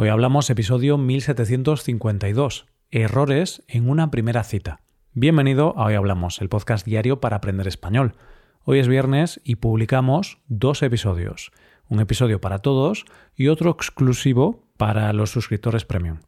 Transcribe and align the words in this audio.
Hoy 0.00 0.10
hablamos 0.10 0.48
episodio 0.48 0.96
1752, 0.96 2.66
errores 2.92 3.64
en 3.66 3.90
una 3.90 4.12
primera 4.12 4.44
cita. 4.44 4.80
Bienvenido 5.12 5.76
a 5.76 5.86
Hoy 5.86 5.94
Hablamos, 5.94 6.40
el 6.40 6.48
podcast 6.48 6.86
diario 6.86 7.20
para 7.20 7.38
aprender 7.38 7.66
español. 7.66 8.14
Hoy 8.62 8.78
es 8.78 8.86
viernes 8.86 9.40
y 9.42 9.56
publicamos 9.56 10.38
dos 10.46 10.84
episodios, 10.84 11.50
un 11.88 11.98
episodio 11.98 12.40
para 12.40 12.60
todos 12.60 13.06
y 13.34 13.48
otro 13.48 13.72
exclusivo 13.72 14.68
para 14.76 15.12
los 15.12 15.32
suscriptores 15.32 15.84
premium. 15.84 16.20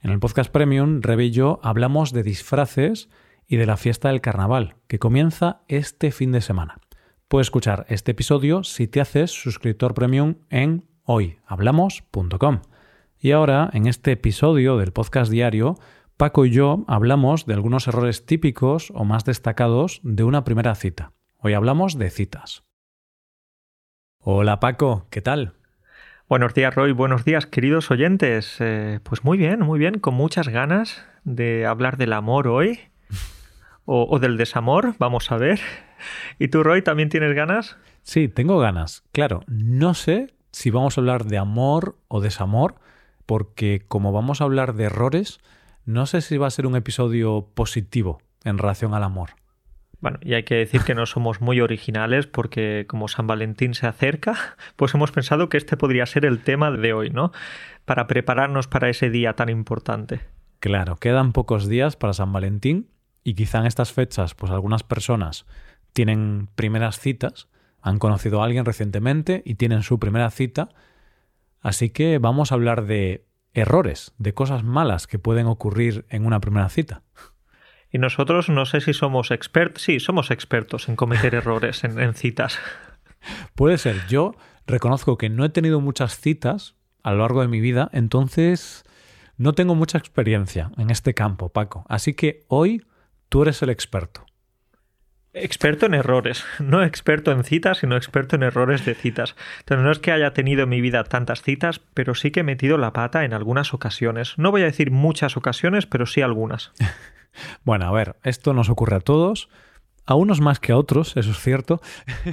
En 0.00 0.10
el 0.10 0.20
podcast 0.20 0.50
premium, 0.50 1.02
Rebe 1.02 1.26
y 1.26 1.30
yo 1.30 1.60
hablamos 1.62 2.14
de 2.14 2.22
disfraces 2.22 3.10
y 3.46 3.56
de 3.56 3.66
la 3.66 3.76
fiesta 3.76 4.08
del 4.08 4.22
carnaval, 4.22 4.76
que 4.86 4.98
comienza 4.98 5.60
este 5.68 6.12
fin 6.12 6.32
de 6.32 6.40
semana. 6.40 6.78
Puedes 7.28 7.48
escuchar 7.48 7.84
este 7.90 8.12
episodio 8.12 8.64
si 8.64 8.88
te 8.88 9.02
haces 9.02 9.30
suscriptor 9.32 9.92
premium 9.92 10.36
en 10.48 10.86
hoyhablamos.com. 11.04 12.60
Y 13.20 13.32
ahora, 13.32 13.68
en 13.72 13.88
este 13.88 14.12
episodio 14.12 14.76
del 14.76 14.92
podcast 14.92 15.28
diario, 15.28 15.74
Paco 16.16 16.46
y 16.46 16.52
yo 16.52 16.84
hablamos 16.86 17.46
de 17.46 17.54
algunos 17.54 17.88
errores 17.88 18.24
típicos 18.26 18.92
o 18.94 19.04
más 19.04 19.24
destacados 19.24 19.98
de 20.04 20.22
una 20.22 20.44
primera 20.44 20.76
cita. 20.76 21.14
Hoy 21.38 21.54
hablamos 21.54 21.98
de 21.98 22.10
citas. 22.10 22.62
Hola 24.20 24.60
Paco, 24.60 25.08
¿qué 25.10 25.20
tal? 25.20 25.54
Buenos 26.28 26.54
días 26.54 26.72
Roy, 26.72 26.92
buenos 26.92 27.24
días 27.24 27.46
queridos 27.46 27.90
oyentes. 27.90 28.56
Eh, 28.60 29.00
pues 29.02 29.24
muy 29.24 29.36
bien, 29.36 29.62
muy 29.62 29.80
bien, 29.80 29.98
con 29.98 30.14
muchas 30.14 30.46
ganas 30.46 31.04
de 31.24 31.66
hablar 31.66 31.96
del 31.96 32.12
amor 32.12 32.46
hoy 32.46 32.78
o, 33.84 34.06
o 34.08 34.20
del 34.20 34.36
desamor, 34.36 34.94
vamos 35.00 35.32
a 35.32 35.38
ver. 35.38 35.58
¿Y 36.38 36.48
tú 36.48 36.62
Roy 36.62 36.82
también 36.82 37.08
tienes 37.08 37.34
ganas? 37.34 37.78
Sí, 38.02 38.28
tengo 38.28 38.60
ganas. 38.60 39.02
Claro, 39.10 39.42
no 39.48 39.94
sé 39.94 40.34
si 40.52 40.70
vamos 40.70 40.96
a 40.96 41.00
hablar 41.00 41.24
de 41.24 41.38
amor 41.38 41.98
o 42.06 42.20
desamor, 42.20 42.76
porque 43.28 43.84
como 43.86 44.10
vamos 44.10 44.40
a 44.40 44.44
hablar 44.44 44.72
de 44.72 44.84
errores, 44.84 45.38
no 45.84 46.06
sé 46.06 46.22
si 46.22 46.38
va 46.38 46.46
a 46.46 46.50
ser 46.50 46.66
un 46.66 46.76
episodio 46.76 47.46
positivo 47.54 48.22
en 48.42 48.56
relación 48.56 48.94
al 48.94 49.04
amor. 49.04 49.32
Bueno, 50.00 50.18
y 50.22 50.32
hay 50.32 50.44
que 50.44 50.54
decir 50.54 50.80
que 50.80 50.94
no 50.94 51.04
somos 51.04 51.42
muy 51.42 51.60
originales 51.60 52.26
porque 52.26 52.86
como 52.88 53.06
San 53.06 53.26
Valentín 53.26 53.74
se 53.74 53.86
acerca, 53.86 54.56
pues 54.76 54.94
hemos 54.94 55.12
pensado 55.12 55.50
que 55.50 55.58
este 55.58 55.76
podría 55.76 56.06
ser 56.06 56.24
el 56.24 56.42
tema 56.42 56.70
de 56.70 56.94
hoy, 56.94 57.10
¿no? 57.10 57.30
Para 57.84 58.06
prepararnos 58.06 58.66
para 58.66 58.88
ese 58.88 59.10
día 59.10 59.34
tan 59.34 59.50
importante. 59.50 60.20
Claro, 60.58 60.96
quedan 60.96 61.32
pocos 61.32 61.68
días 61.68 61.96
para 61.96 62.14
San 62.14 62.32
Valentín 62.32 62.88
y 63.24 63.34
quizá 63.34 63.58
en 63.58 63.66
estas 63.66 63.92
fechas, 63.92 64.34
pues 64.34 64.50
algunas 64.50 64.84
personas 64.84 65.44
tienen 65.92 66.48
primeras 66.54 66.98
citas, 66.98 67.48
han 67.82 67.98
conocido 67.98 68.40
a 68.40 68.46
alguien 68.46 68.64
recientemente 68.64 69.42
y 69.44 69.56
tienen 69.56 69.82
su 69.82 69.98
primera 69.98 70.30
cita 70.30 70.70
Así 71.60 71.90
que 71.90 72.18
vamos 72.18 72.52
a 72.52 72.54
hablar 72.54 72.86
de 72.86 73.26
errores, 73.54 74.14
de 74.18 74.34
cosas 74.34 74.64
malas 74.64 75.06
que 75.06 75.18
pueden 75.18 75.46
ocurrir 75.46 76.04
en 76.08 76.26
una 76.26 76.40
primera 76.40 76.68
cita. 76.68 77.02
Y 77.90 77.98
nosotros 77.98 78.48
no 78.48 78.66
sé 78.66 78.80
si 78.80 78.92
somos 78.92 79.30
expertos, 79.30 79.82
sí, 79.82 79.98
somos 80.00 80.30
expertos 80.30 80.88
en 80.88 80.96
cometer 80.96 81.34
errores 81.34 81.84
en, 81.84 82.14
citas. 82.14 82.58
Puede 83.54 83.78
ser, 83.78 84.06
yo 84.08 84.34
reconozco 84.66 85.16
que 85.16 85.30
no 85.30 85.44
he 85.44 85.48
tenido 85.48 85.80
muchas 85.80 86.18
citas 86.20 86.76
a 87.02 87.12
lo 87.12 87.18
largo 87.18 87.40
de 87.40 87.48
mi 87.48 87.60
vida, 87.60 87.88
entonces 87.92 88.84
no 89.36 89.54
tengo 89.54 89.74
mucha 89.74 89.98
experiencia 89.98 90.70
en 90.76 90.90
este 90.90 91.14
campo, 91.14 91.48
Paco. 91.48 91.84
Así 91.88 92.14
que 92.14 92.44
hoy 92.48 92.84
tú 93.28 93.42
eres 93.42 93.62
el 93.62 93.70
experto. 93.70 94.27
Experto 95.40 95.86
en 95.86 95.94
errores, 95.94 96.44
no 96.58 96.82
experto 96.82 97.32
en 97.32 97.44
citas, 97.44 97.78
sino 97.78 97.96
experto 97.96 98.36
en 98.36 98.42
errores 98.42 98.84
de 98.84 98.94
citas. 98.94 99.36
Entonces 99.60 99.84
no 99.84 99.92
es 99.92 99.98
que 99.98 100.12
haya 100.12 100.32
tenido 100.32 100.64
en 100.64 100.68
mi 100.68 100.80
vida 100.80 101.04
tantas 101.04 101.42
citas, 101.42 101.80
pero 101.94 102.14
sí 102.14 102.30
que 102.30 102.40
he 102.40 102.44
metido 102.44 102.78
la 102.78 102.92
pata 102.92 103.24
en 103.24 103.34
algunas 103.34 103.74
ocasiones. 103.74 104.34
No 104.36 104.50
voy 104.50 104.62
a 104.62 104.66
decir 104.66 104.90
muchas 104.90 105.36
ocasiones, 105.36 105.86
pero 105.86 106.06
sí 106.06 106.22
algunas. 106.22 106.72
bueno, 107.64 107.86
a 107.86 107.92
ver, 107.92 108.16
esto 108.22 108.54
nos 108.54 108.68
ocurre 108.68 108.96
a 108.96 109.00
todos, 109.00 109.48
a 110.06 110.14
unos 110.14 110.40
más 110.40 110.60
que 110.60 110.72
a 110.72 110.76
otros, 110.76 111.16
eso 111.16 111.30
es 111.30 111.38
cierto. 111.38 111.80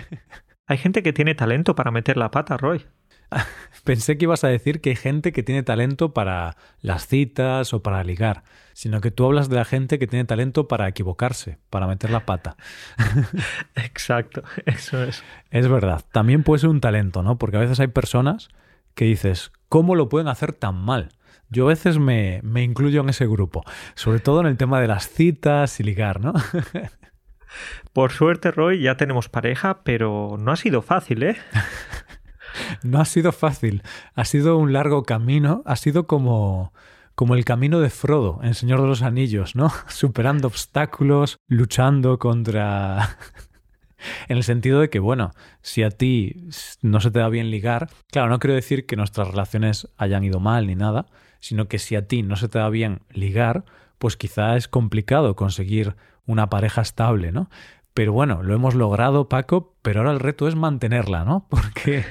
Hay 0.67 0.77
gente 0.77 1.03
que 1.03 1.13
tiene 1.13 1.35
talento 1.35 1.75
para 1.75 1.91
meter 1.91 2.17
la 2.17 2.31
pata, 2.31 2.57
Roy. 2.57 2.85
Pensé 3.83 4.17
que 4.17 4.25
ibas 4.25 4.43
a 4.43 4.47
decir 4.47 4.81
que 4.81 4.91
hay 4.91 4.95
gente 4.95 5.31
que 5.31 5.43
tiene 5.43 5.63
talento 5.63 6.13
para 6.13 6.57
las 6.81 7.07
citas 7.07 7.73
o 7.73 7.83
para 7.83 8.03
ligar, 8.03 8.43
sino 8.73 9.01
que 9.01 9.11
tú 9.11 9.25
hablas 9.25 9.49
de 9.49 9.57
la 9.57 9.65
gente 9.65 9.99
que 9.99 10.07
tiene 10.07 10.25
talento 10.25 10.67
para 10.67 10.87
equivocarse, 10.87 11.59
para 11.69 11.87
meter 11.87 12.09
la 12.09 12.25
pata. 12.25 12.55
Exacto, 13.75 14.43
eso 14.65 15.03
es. 15.03 15.23
Es 15.51 15.67
verdad, 15.67 16.03
también 16.11 16.43
puede 16.43 16.61
ser 16.61 16.69
un 16.69 16.81
talento, 16.81 17.23
¿no? 17.23 17.37
Porque 17.37 17.57
a 17.57 17.61
veces 17.61 17.79
hay 17.79 17.87
personas 17.87 18.49
que 18.95 19.05
dices, 19.05 19.51
¿cómo 19.69 19.95
lo 19.95 20.09
pueden 20.09 20.27
hacer 20.27 20.53
tan 20.53 20.75
mal? 20.75 21.09
Yo 21.49 21.65
a 21.65 21.69
veces 21.69 21.99
me, 21.99 22.39
me 22.43 22.63
incluyo 22.63 23.01
en 23.01 23.09
ese 23.09 23.27
grupo, 23.27 23.63
sobre 23.93 24.19
todo 24.19 24.41
en 24.41 24.47
el 24.47 24.57
tema 24.57 24.81
de 24.81 24.87
las 24.87 25.07
citas 25.09 25.79
y 25.79 25.83
ligar, 25.83 26.21
¿no? 26.21 26.33
Por 27.93 28.11
suerte, 28.11 28.51
Roy, 28.51 28.81
ya 28.81 28.97
tenemos 28.97 29.29
pareja, 29.29 29.83
pero 29.83 30.37
no 30.39 30.51
ha 30.51 30.55
sido 30.55 30.81
fácil, 30.81 31.23
¿eh? 31.23 31.37
No 32.83 32.99
ha 32.99 33.05
sido 33.05 33.31
fácil. 33.31 33.83
Ha 34.13 34.25
sido 34.25 34.57
un 34.57 34.73
largo 34.73 35.03
camino. 35.03 35.61
Ha 35.65 35.75
sido 35.75 36.07
como, 36.07 36.73
como 37.15 37.35
el 37.35 37.45
camino 37.45 37.79
de 37.79 37.89
Frodo 37.89 38.39
en 38.43 38.53
Señor 38.53 38.81
de 38.81 38.87
los 38.87 39.01
Anillos, 39.01 39.55
¿no? 39.55 39.71
Superando 39.87 40.47
obstáculos, 40.47 41.37
luchando 41.47 42.19
contra... 42.19 43.17
en 44.27 44.37
el 44.37 44.43
sentido 44.43 44.79
de 44.79 44.89
que, 44.89 44.99
bueno, 44.99 45.31
si 45.61 45.83
a 45.83 45.89
ti 45.89 46.47
no 46.81 46.99
se 46.99 47.11
te 47.11 47.19
da 47.19 47.29
bien 47.29 47.49
ligar, 47.51 47.89
claro, 48.11 48.29
no 48.29 48.39
quiero 48.39 48.53
decir 48.53 48.85
que 48.85 48.95
nuestras 48.95 49.29
relaciones 49.29 49.87
hayan 49.97 50.23
ido 50.23 50.39
mal 50.39 50.67
ni 50.67 50.75
nada, 50.75 51.07
sino 51.39 51.67
que 51.67 51.79
si 51.79 51.95
a 51.95 52.07
ti 52.07 52.23
no 52.23 52.35
se 52.35 52.47
te 52.47 52.59
da 52.59 52.69
bien 52.69 53.01
ligar, 53.11 53.65
pues 53.97 54.17
quizá 54.17 54.57
es 54.57 54.67
complicado 54.67 55.35
conseguir 55.35 55.95
una 56.25 56.49
pareja 56.49 56.81
estable, 56.81 57.31
¿no? 57.31 57.49
Pero 57.93 58.11
bueno, 58.11 58.43
lo 58.43 58.53
hemos 58.53 58.75
logrado, 58.75 59.29
Paco, 59.29 59.73
pero 59.81 60.01
ahora 60.01 60.11
el 60.11 60.19
reto 60.19 60.47
es 60.47 60.55
mantenerla, 60.55 61.23
¿no? 61.23 61.47
Porque 61.49 62.03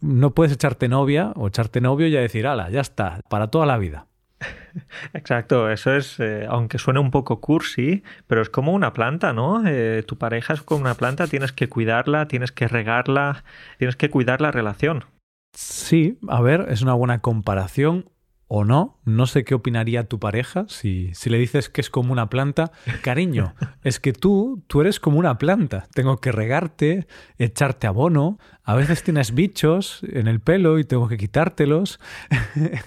no 0.00 0.34
puedes 0.34 0.52
echarte 0.52 0.88
novia 0.88 1.32
o 1.36 1.48
echarte 1.48 1.80
novio 1.80 2.06
y 2.06 2.12
ya 2.12 2.20
decir, 2.20 2.46
ala, 2.46 2.70
ya 2.70 2.80
está, 2.80 3.20
para 3.28 3.48
toda 3.48 3.66
la 3.66 3.78
vida. 3.78 4.06
Exacto, 5.12 5.70
eso 5.70 5.94
es, 5.94 6.18
eh, 6.20 6.46
aunque 6.48 6.78
suene 6.78 7.00
un 7.00 7.10
poco 7.10 7.40
cursi, 7.40 8.02
pero 8.26 8.42
es 8.42 8.50
como 8.50 8.72
una 8.72 8.92
planta, 8.92 9.32
¿no? 9.32 9.62
Eh, 9.66 10.02
tu 10.06 10.16
pareja 10.16 10.54
es 10.54 10.62
como 10.62 10.82
una 10.82 10.94
planta, 10.94 11.26
tienes 11.26 11.52
que 11.52 11.68
cuidarla, 11.68 12.28
tienes 12.28 12.52
que 12.52 12.68
regarla, 12.68 13.44
tienes 13.78 13.96
que 13.96 14.10
cuidar 14.10 14.40
la 14.40 14.50
relación. 14.50 15.04
Sí, 15.52 16.18
a 16.28 16.40
ver, 16.40 16.66
es 16.70 16.82
una 16.82 16.94
buena 16.94 17.20
comparación 17.20 18.08
o 18.52 18.64
no. 18.64 18.98
No 19.04 19.26
sé 19.26 19.44
qué 19.44 19.54
opinaría 19.54 20.08
tu 20.08 20.18
pareja 20.18 20.64
si, 20.66 21.14
si 21.14 21.30
le 21.30 21.38
dices 21.38 21.70
que 21.70 21.80
es 21.80 21.88
como 21.88 22.12
una 22.12 22.28
planta. 22.28 22.72
Cariño, 23.00 23.54
es 23.84 24.00
que 24.00 24.12
tú, 24.12 24.64
tú 24.66 24.80
eres 24.80 24.98
como 24.98 25.20
una 25.20 25.38
planta. 25.38 25.86
Tengo 25.94 26.16
que 26.16 26.32
regarte, 26.32 27.06
echarte 27.38 27.86
abono. 27.86 28.40
A 28.64 28.74
veces 28.74 29.04
tienes 29.04 29.34
bichos 29.34 30.02
en 30.02 30.26
el 30.26 30.40
pelo 30.40 30.80
y 30.80 30.84
tengo 30.84 31.08
que 31.08 31.16
quitártelos. 31.16 32.00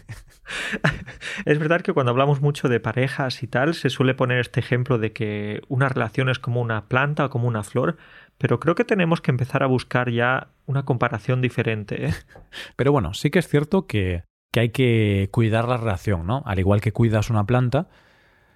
Es 1.45 1.57
verdad 1.57 1.81
que 1.81 1.93
cuando 1.93 2.11
hablamos 2.11 2.41
mucho 2.41 2.67
de 2.67 2.81
parejas 2.81 3.41
y 3.43 3.47
tal, 3.47 3.73
se 3.73 3.89
suele 3.89 4.13
poner 4.13 4.39
este 4.39 4.59
ejemplo 4.59 4.97
de 4.97 5.13
que 5.13 5.61
una 5.69 5.87
relación 5.87 6.27
es 6.27 6.37
como 6.37 6.59
una 6.59 6.89
planta 6.89 7.25
o 7.25 7.29
como 7.29 7.47
una 7.47 7.63
flor, 7.63 7.95
pero 8.37 8.59
creo 8.59 8.75
que 8.75 8.83
tenemos 8.83 9.21
que 9.21 9.31
empezar 9.31 9.63
a 9.63 9.67
buscar 9.67 10.11
ya 10.11 10.49
una 10.65 10.83
comparación 10.83 11.41
diferente. 11.41 12.07
¿eh? 12.07 12.13
Pero 12.75 12.91
bueno, 12.91 13.13
sí 13.13 13.31
que 13.31 13.39
es 13.39 13.47
cierto 13.47 13.87
que 13.87 14.23
que 14.53 14.59
hay 14.59 14.69
que 14.69 15.29
cuidar 15.31 15.67
la 15.67 15.77
relación, 15.77 16.27
¿no? 16.27 16.43
Al 16.45 16.59
igual 16.59 16.79
que 16.79 16.93
cuidas 16.93 17.31
una 17.31 17.45
planta. 17.45 17.87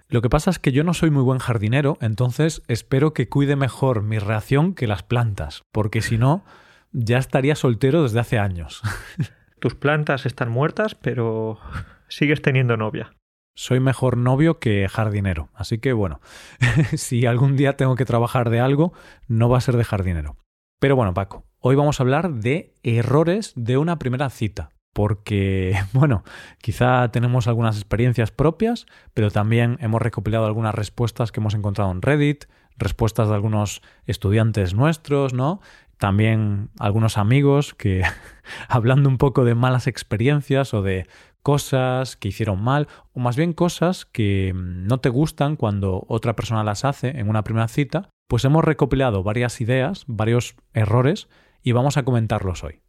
Lo 0.08 0.22
que 0.22 0.30
pasa 0.30 0.48
es 0.48 0.60
que 0.60 0.70
yo 0.70 0.84
no 0.84 0.94
soy 0.94 1.10
muy 1.10 1.24
buen 1.24 1.40
jardinero, 1.40 1.98
entonces 2.00 2.62
espero 2.68 3.12
que 3.12 3.28
cuide 3.28 3.56
mejor 3.56 4.02
mi 4.02 4.20
reacción 4.20 4.74
que 4.74 4.86
las 4.86 5.02
plantas, 5.02 5.64
porque 5.72 6.00
si 6.00 6.16
no, 6.16 6.44
ya 6.92 7.18
estaría 7.18 7.56
soltero 7.56 8.04
desde 8.04 8.20
hace 8.20 8.38
años. 8.38 8.80
Tus 9.58 9.74
plantas 9.74 10.24
están 10.24 10.50
muertas, 10.50 10.94
pero 10.94 11.58
sigues 12.08 12.42
teniendo 12.42 12.76
novia. 12.76 13.12
Soy 13.56 13.80
mejor 13.80 14.16
novio 14.16 14.60
que 14.60 14.88
jardinero, 14.88 15.48
así 15.52 15.78
que 15.78 15.92
bueno, 15.92 16.20
si 16.96 17.26
algún 17.26 17.56
día 17.56 17.76
tengo 17.76 17.96
que 17.96 18.04
trabajar 18.04 18.50
de 18.50 18.60
algo, 18.60 18.92
no 19.26 19.48
va 19.48 19.58
a 19.58 19.62
ser 19.62 19.76
de 19.76 19.84
jardinero. 19.84 20.36
Pero 20.78 20.94
bueno, 20.94 21.12
Paco, 21.12 21.44
hoy 21.58 21.74
vamos 21.74 21.98
a 21.98 22.04
hablar 22.04 22.34
de 22.34 22.72
errores 22.84 23.52
de 23.56 23.78
una 23.78 23.98
primera 23.98 24.30
cita 24.30 24.70
porque, 24.92 25.78
bueno, 25.92 26.24
quizá 26.60 27.10
tenemos 27.10 27.46
algunas 27.46 27.76
experiencias 27.76 28.30
propias, 28.30 28.86
pero 29.14 29.30
también 29.30 29.78
hemos 29.80 30.02
recopilado 30.02 30.46
algunas 30.46 30.74
respuestas 30.74 31.32
que 31.32 31.40
hemos 31.40 31.54
encontrado 31.54 31.90
en 31.90 32.02
Reddit, 32.02 32.44
respuestas 32.76 33.28
de 33.28 33.34
algunos 33.34 33.82
estudiantes 34.06 34.74
nuestros, 34.74 35.34
¿no? 35.34 35.60
También 35.98 36.70
algunos 36.78 37.18
amigos 37.18 37.74
que, 37.74 38.02
hablando 38.68 39.08
un 39.08 39.18
poco 39.18 39.44
de 39.44 39.54
malas 39.54 39.86
experiencias 39.86 40.72
o 40.74 40.82
de 40.82 41.06
cosas 41.42 42.16
que 42.16 42.28
hicieron 42.28 42.62
mal, 42.62 42.88
o 43.12 43.20
más 43.20 43.36
bien 43.36 43.52
cosas 43.52 44.04
que 44.04 44.52
no 44.54 44.98
te 45.00 45.08
gustan 45.08 45.56
cuando 45.56 46.04
otra 46.08 46.36
persona 46.36 46.62
las 46.64 46.84
hace 46.84 47.18
en 47.18 47.28
una 47.28 47.42
primera 47.42 47.68
cita, 47.68 48.10
pues 48.28 48.44
hemos 48.44 48.64
recopilado 48.64 49.22
varias 49.22 49.60
ideas, 49.60 50.04
varios 50.06 50.56
errores, 50.74 51.28
y 51.62 51.72
vamos 51.72 51.96
a 51.96 52.04
comentarlos 52.04 52.62
hoy. 52.64 52.82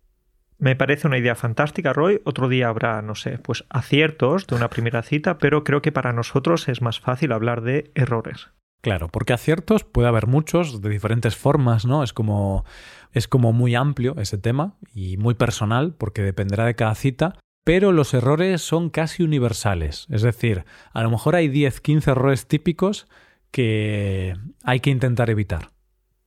Me 0.59 0.75
parece 0.75 1.07
una 1.07 1.17
idea 1.17 1.35
fantástica, 1.35 1.93
Roy. 1.93 2.21
Otro 2.25 2.49
día 2.49 2.67
habrá, 2.67 3.01
no 3.01 3.15
sé, 3.15 3.39
pues 3.39 3.63
aciertos 3.69 4.45
de 4.45 4.55
una 4.55 4.69
primera 4.69 5.01
cita, 5.01 5.37
pero 5.37 5.63
creo 5.63 5.81
que 5.81 5.93
para 5.93 6.11
nosotros 6.11 6.67
es 6.67 6.81
más 6.81 6.99
fácil 6.99 7.31
hablar 7.31 7.61
de 7.61 7.91
errores. 7.95 8.49
Claro, 8.81 9.09
porque 9.09 9.33
aciertos 9.33 9.83
puede 9.83 10.07
haber 10.07 10.27
muchos 10.27 10.81
de 10.81 10.89
diferentes 10.89 11.35
formas, 11.35 11.85
¿no? 11.85 12.03
Es 12.03 12.13
como 12.13 12.65
es 13.13 13.27
como 13.27 13.53
muy 13.53 13.75
amplio 13.75 14.15
ese 14.17 14.37
tema 14.37 14.75
y 14.93 15.17
muy 15.17 15.33
personal 15.33 15.95
porque 15.97 16.21
dependerá 16.21 16.65
de 16.65 16.75
cada 16.75 16.95
cita, 16.95 17.35
pero 17.65 17.91
los 17.91 18.13
errores 18.13 18.61
son 18.61 18.89
casi 18.89 19.23
universales, 19.23 20.07
es 20.09 20.21
decir, 20.21 20.65
a 20.93 21.03
lo 21.03 21.09
mejor 21.09 21.35
hay 21.35 21.47
10, 21.47 21.81
15 21.81 22.11
errores 22.11 22.47
típicos 22.47 23.07
que 23.51 24.35
hay 24.63 24.79
que 24.79 24.91
intentar 24.91 25.29
evitar. 25.29 25.71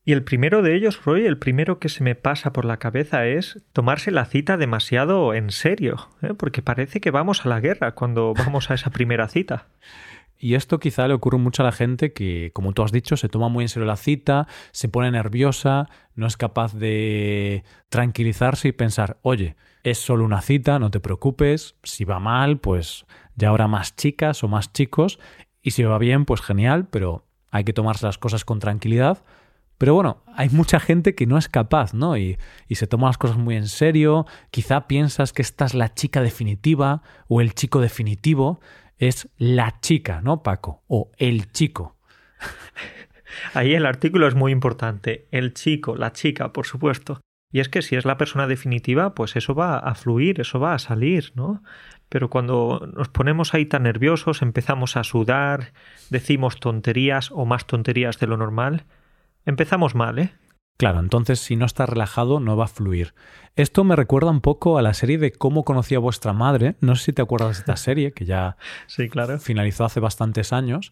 Y 0.04 0.12
el 0.12 0.24
primero 0.24 0.62
de 0.62 0.74
ellos, 0.74 1.04
Roy, 1.04 1.26
el 1.26 1.38
primero 1.38 1.78
que 1.78 1.88
se 1.88 2.02
me 2.02 2.16
pasa 2.16 2.52
por 2.52 2.64
la 2.64 2.78
cabeza 2.78 3.26
es 3.26 3.62
tomarse 3.72 4.10
la 4.10 4.24
cita 4.24 4.56
demasiado 4.56 5.32
en 5.32 5.50
serio, 5.50 6.08
¿eh? 6.22 6.34
porque 6.36 6.60
parece 6.60 7.00
que 7.00 7.12
vamos 7.12 7.46
a 7.46 7.48
la 7.48 7.60
guerra 7.60 7.94
cuando 7.94 8.34
vamos 8.34 8.70
a 8.70 8.74
esa 8.74 8.90
primera 8.90 9.28
cita. 9.28 9.68
Y 10.36 10.56
esto 10.56 10.80
quizá 10.80 11.06
le 11.06 11.14
ocurre 11.14 11.38
mucho 11.38 11.62
a 11.62 11.66
la 11.66 11.70
gente 11.70 12.12
que, 12.12 12.50
como 12.52 12.72
tú 12.72 12.82
has 12.82 12.90
dicho, 12.90 13.16
se 13.16 13.28
toma 13.28 13.48
muy 13.48 13.62
en 13.62 13.68
serio 13.68 13.86
la 13.86 13.94
cita, 13.96 14.48
se 14.72 14.88
pone 14.88 15.08
nerviosa, 15.12 15.88
no 16.16 16.26
es 16.26 16.36
capaz 16.36 16.74
de 16.74 17.62
tranquilizarse 17.88 18.66
y 18.66 18.72
pensar, 18.72 19.18
oye, 19.22 19.54
es 19.84 19.98
solo 19.98 20.24
una 20.24 20.40
cita, 20.40 20.80
no 20.80 20.90
te 20.90 20.98
preocupes, 20.98 21.76
si 21.84 22.04
va 22.04 22.18
mal, 22.18 22.58
pues 22.58 23.06
ya 23.36 23.50
habrá 23.50 23.68
más 23.68 23.94
chicas 23.94 24.42
o 24.42 24.48
más 24.48 24.72
chicos, 24.72 25.20
y 25.62 25.70
si 25.70 25.84
va 25.84 25.96
bien, 25.98 26.24
pues 26.24 26.40
genial, 26.40 26.88
pero 26.90 27.24
hay 27.52 27.62
que 27.62 27.72
tomarse 27.72 28.06
las 28.06 28.18
cosas 28.18 28.44
con 28.44 28.58
tranquilidad 28.58 29.22
pero 29.78 29.94
bueno, 29.94 30.22
hay 30.34 30.48
mucha 30.48 30.80
gente 30.80 31.14
que 31.14 31.26
no 31.26 31.38
es 31.38 31.48
capaz, 31.48 31.94
¿no? 31.94 32.16
Y, 32.16 32.38
se 32.70 32.86
toma 32.86 33.08
las 33.08 33.18
cosas 33.18 33.36
muy 33.36 33.56
en 33.56 33.68
serio, 33.68 34.26
quizá 34.50 34.86
piensas 34.86 35.32
que 35.32 35.42
esta 35.42 35.64
es 35.64 35.74
la 35.74 35.94
chica 35.94 36.22
definitiva 36.22 37.02
o 37.28 37.40
el 37.40 37.54
chico 37.54 37.80
definitivo, 37.80 38.60
es 38.98 39.28
la 39.36 39.80
chica, 39.80 40.20
¿no, 40.22 40.42
Paco? 40.42 40.84
O 40.86 41.10
el 41.18 41.50
chico. 41.52 41.96
Ahí 43.54 43.74
el 43.74 43.86
artículo 43.86 44.28
es 44.28 44.34
muy 44.34 44.52
importante, 44.52 45.26
el 45.30 45.54
chico, 45.54 45.96
la 45.96 46.12
chica, 46.12 46.52
por 46.52 46.66
supuesto. 46.66 47.20
Y 47.50 47.60
es 47.60 47.68
que 47.68 47.82
si 47.82 47.96
es 47.96 48.04
la 48.04 48.16
persona 48.16 48.46
definitiva, 48.46 49.14
pues 49.14 49.36
eso 49.36 49.54
va 49.54 49.78
a 49.78 49.94
fluir, 49.94 50.40
eso 50.40 50.58
va 50.58 50.74
a 50.74 50.78
salir, 50.78 51.32
¿no? 51.34 51.62
Pero 52.08 52.30
cuando 52.30 52.90
nos 52.94 53.08
ponemos 53.08 53.52
ahí 53.52 53.66
tan 53.66 53.82
nerviosos, 53.82 54.42
empezamos 54.42 54.96
a 54.96 55.04
sudar, 55.04 55.72
decimos 56.08 56.58
tonterías 56.60 57.30
o 57.30 57.44
más 57.44 57.66
tonterías 57.66 58.18
de 58.18 58.26
lo 58.26 58.36
normal, 58.36 58.86
Empezamos 59.44 59.94
mal, 59.94 60.18
¿eh? 60.18 60.32
Claro, 60.78 61.00
entonces 61.00 61.38
si 61.38 61.54
no 61.56 61.66
está 61.66 61.86
relajado 61.86 62.40
no 62.40 62.56
va 62.56 62.64
a 62.64 62.68
fluir. 62.68 63.14
Esto 63.54 63.84
me 63.84 63.94
recuerda 63.94 64.30
un 64.30 64.40
poco 64.40 64.78
a 64.78 64.82
la 64.82 64.94
serie 64.94 65.18
de 65.18 65.30
Cómo 65.32 65.64
conocí 65.64 65.94
a 65.94 66.00
vuestra 66.00 66.32
madre. 66.32 66.76
No 66.80 66.96
sé 66.96 67.04
si 67.06 67.12
te 67.12 67.22
acuerdas 67.22 67.50
de 67.50 67.60
esta 67.60 67.76
serie, 67.76 68.12
que 68.12 68.24
ya 68.24 68.56
sí, 68.86 69.08
claro. 69.08 69.38
finalizó 69.38 69.84
hace 69.84 70.00
bastantes 70.00 70.52
años, 70.52 70.90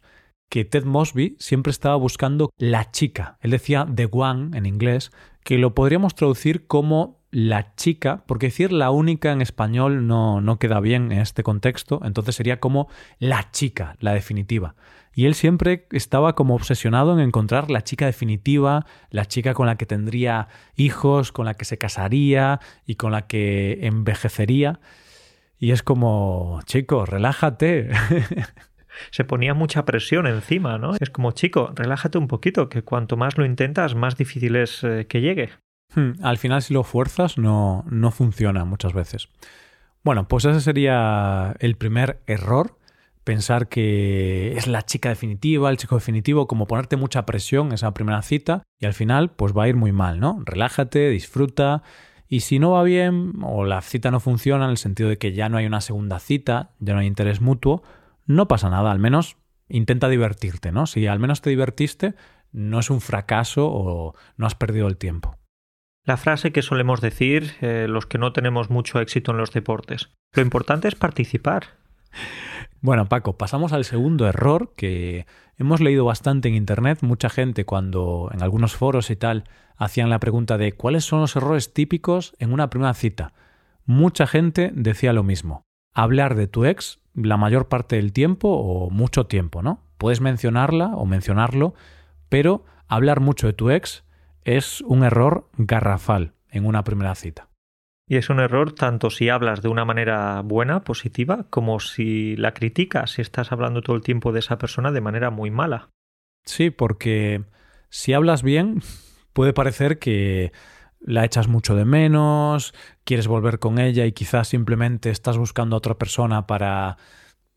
que 0.49 0.65
Ted 0.65 0.85
Mosby 0.85 1.37
siempre 1.39 1.71
estaba 1.71 1.97
buscando 1.97 2.51
la 2.57 2.91
chica. 2.91 3.39
Él 3.41 3.53
decía 3.53 3.87
The 3.93 4.09
One 4.11 4.57
en 4.57 4.67
inglés, 4.67 5.11
que 5.45 5.59
lo 5.59 5.75
podríamos 5.75 6.15
traducir 6.15 6.67
como 6.67 7.21
la 7.31 7.75
chica, 7.77 8.25
porque 8.27 8.47
decir 8.47 8.73
la 8.73 8.91
única 8.91 9.33
en 9.33 9.41
español 9.41 10.07
no, 10.07 10.41
no 10.41 10.59
queda 10.59 10.81
bien 10.81 11.13
en 11.13 11.21
este 11.21 11.43
contexto, 11.43 12.01
entonces 12.05 12.35
sería 12.35 12.59
como 12.59 12.89
la 13.19 13.51
chica, 13.51 13.97
la 14.01 14.13
definitiva. 14.13 14.75
Y 15.15 15.27
él 15.27 15.35
siempre 15.35 15.87
estaba 15.91 16.35
como 16.35 16.55
obsesionado 16.55 17.13
en 17.13 17.21
encontrar 17.21 17.71
la 17.71 17.83
chica 17.83 18.07
definitiva, 18.07 18.87
la 19.11 19.27
chica 19.27 19.55
con 19.55 19.67
la 19.67 19.77
que 19.77 19.87
tendría 19.87 20.49
hijos, 20.77 21.33
con 21.33 21.47
la 21.47 21.55
que 21.55 21.65
se 21.65 21.79
casaría 21.79 22.61
y 22.87 22.95
con 22.95 23.13
la 23.13 23.27
que 23.27 23.79
envejecería. 23.83 24.81
Y 25.59 25.73
es 25.73 25.83
como, 25.83 26.61
chico, 26.65 27.07
relájate. 27.07 27.91
se 29.11 29.25
ponía 29.25 29.55
mucha 29.55 29.85
presión 29.85 30.27
encima, 30.27 30.79
¿no? 30.79 30.93
Es 30.99 31.11
como, 31.11 31.33
chico, 31.33 31.73
relájate 31.75 32.19
un 32.19 32.29
poquito, 32.29 32.69
que 32.69 32.83
cuanto 32.83 33.17
más 33.17 33.39
lo 33.39 33.45
intentas, 33.45 33.95
más 33.95 34.17
difícil 34.17 34.57
es 34.57 34.85
eh, 34.85 35.07
que 35.09 35.21
llegue. 35.21 35.51
Hmm, 35.95 36.13
al 36.23 36.39
final, 36.39 36.63
si 36.63 36.75
lo 36.75 36.85
fuerzas, 36.85 37.39
no, 37.39 37.85
no 37.91 38.11
funciona 38.11 38.65
muchas 38.65 38.93
veces. 38.93 39.29
Bueno, 40.03 40.29
pues 40.29 40.45
ese 40.45 40.61
sería 40.61 41.55
el 41.59 41.77
primer 41.77 42.23
error 42.27 42.79
pensar 43.25 43.69
que 43.69 44.57
es 44.57 44.67
la 44.67 44.83
chica 44.83 45.11
definitiva, 45.11 45.71
el 45.71 45.77
chico 45.77 45.97
definitivo, 45.97 46.47
como 46.47 46.67
ponerte 46.67 46.97
mucha 46.97 47.27
presión 47.27 47.73
esa 47.73 47.93
primera 47.93 48.23
cita 48.23 48.63
y 48.79 48.87
al 48.87 48.95
final 48.95 49.31
pues 49.31 49.57
va 49.57 49.65
a 49.65 49.69
ir 49.69 49.77
muy 49.77 49.93
mal, 49.93 50.21
¿no? 50.21 50.43
Relájate, 50.45 51.11
disfruta 51.11 51.83
y 52.29 52.41
si 52.41 52.59
no 52.59 52.73
va 52.73 52.83
bien 52.83 53.35
o 53.43 53.65
la 53.65 53.83
cita 53.83 54.11
no 54.11 54.21
funciona 54.21 54.65
en 54.65 54.71
el 54.71 54.79
sentido 54.79 55.09
de 55.09 55.19
que 55.19 55.33
ya 55.33 55.49
no 55.49 55.59
hay 55.59 55.67
una 55.67 55.81
segunda 55.81 56.19
cita, 56.19 56.71
ya 56.79 56.95
no 56.95 57.01
hay 57.01 57.07
interés 57.07 57.41
mutuo, 57.41 57.83
no 58.31 58.49
pasa 58.49 58.71
nada, 58.71 58.93
al 58.93 58.99
menos 58.99 59.37
intenta 59.69 60.09
divertirte, 60.09 60.73
¿no? 60.73 60.87
Si 60.87 61.07
al 61.07 61.19
menos 61.19 61.41
te 61.41 61.51
divertiste, 61.51 62.15
no 62.53 62.79
es 62.79 62.91
un 62.91 63.01
fracaso 63.01 63.69
o 63.69 64.15
no 64.37 64.47
has 64.47 64.55
perdido 64.55 64.89
el 64.89 64.97
tiempo. 64.97 65.37
La 66.05 66.17
frase 66.17 66.53
que 66.53 66.63
solemos 66.63 67.01
decir 67.01 67.55
eh, 67.61 67.87
los 67.89 68.07
que 68.07 68.19
no 68.19 68.33
tenemos 68.33 68.71
mucho 68.71 69.01
éxito 69.01 69.33
en 69.33 69.39
los 69.39 69.53
deportes. 69.53 70.11
Lo 70.33 70.43
importante 70.43 70.89
es 70.89 70.95
participar. 70.95 71.65
Bueno, 72.83 73.11
Paco, 73.11 73.37
pasamos 73.37 73.75
al 73.75 73.85
segundo 73.85 74.27
error 74.27 74.73
que 74.75 75.27
hemos 75.59 75.83
leído 75.83 76.07
bastante 76.07 76.49
en 76.49 76.55
Internet. 76.55 77.01
Mucha 77.03 77.29
gente 77.29 77.67
cuando 77.67 78.31
en 78.33 78.43
algunos 78.43 78.75
foros 78.75 79.11
y 79.11 79.17
tal 79.17 79.45
hacían 79.77 80.09
la 80.09 80.19
pregunta 80.19 80.57
de 80.57 80.73
cuáles 80.73 81.05
son 81.05 81.21
los 81.21 81.37
errores 81.37 81.75
típicos 81.75 82.35
en 82.39 82.55
una 82.55 82.71
primera 82.71 82.95
cita. 82.95 83.35
Mucha 83.85 84.27
gente 84.27 84.71
decía 84.73 85.13
lo 85.13 85.23
mismo. 85.23 85.67
Hablar 85.93 86.37
de 86.37 86.47
tu 86.47 86.65
ex 86.65 87.00
la 87.15 87.37
mayor 87.37 87.69
parte 87.69 87.97
del 87.97 88.13
tiempo 88.13 88.49
o 88.49 88.91
mucho 88.91 89.27
tiempo, 89.27 89.63
¿no? 89.63 89.83
Puedes 89.99 90.21
mencionarla 90.21 90.89
o 90.97 91.07
mencionarlo, 91.07 91.75
pero 92.29 92.65
hablar 92.89 93.21
mucho 93.21 93.47
de 93.47 93.53
tu 93.53 93.71
ex 93.71 94.05
es 94.45 94.81
un 94.83 95.05
error 95.05 95.49
garrafal 95.57 96.33
en 96.51 96.67
una 96.67 96.85
primera 96.85 97.15
cita. 97.15 97.49
Y 98.09 98.17
es 98.17 98.29
un 98.29 98.41
error 98.41 98.73
tanto 98.73 99.09
si 99.11 99.29
hablas 99.29 99.63
de 99.63 99.69
una 99.69 99.85
manera 99.85 100.43
buena, 100.43 100.83
positiva, 100.83 101.47
como 101.49 101.79
si 101.79 102.35
la 102.37 102.55
criticas, 102.55 103.13
si 103.13 103.23
estás 103.23 103.53
hablando 103.53 103.83
todo 103.83 103.95
el 103.95 104.03
tiempo 104.03 104.33
de 104.33 104.41
esa 104.41 104.59
persona 104.59 104.91
de 104.91 105.01
manera 105.01 105.31
muy 105.31 105.53
mala. 105.53 105.91
Sí, 106.45 106.71
porque 106.71 107.45
si 107.89 108.13
hablas 108.13 108.43
bien, 108.43 108.83
puede 109.33 109.53
parecer 109.53 110.01
que 110.01 110.53
la 111.01 111.25
echas 111.25 111.49
mucho 111.49 111.75
de 111.75 111.85
menos, 111.85 112.75
quieres 113.05 113.27
volver 113.27 113.59
con 113.59 113.79
ella 113.79 114.07
y 114.07 114.13
quizás 114.13 114.49
simplemente 114.49 115.11
estás 115.11 115.39
buscando 115.39 115.77
a 115.77 115.79
otra 115.79 115.95
persona 115.99 116.47
para 116.47 116.99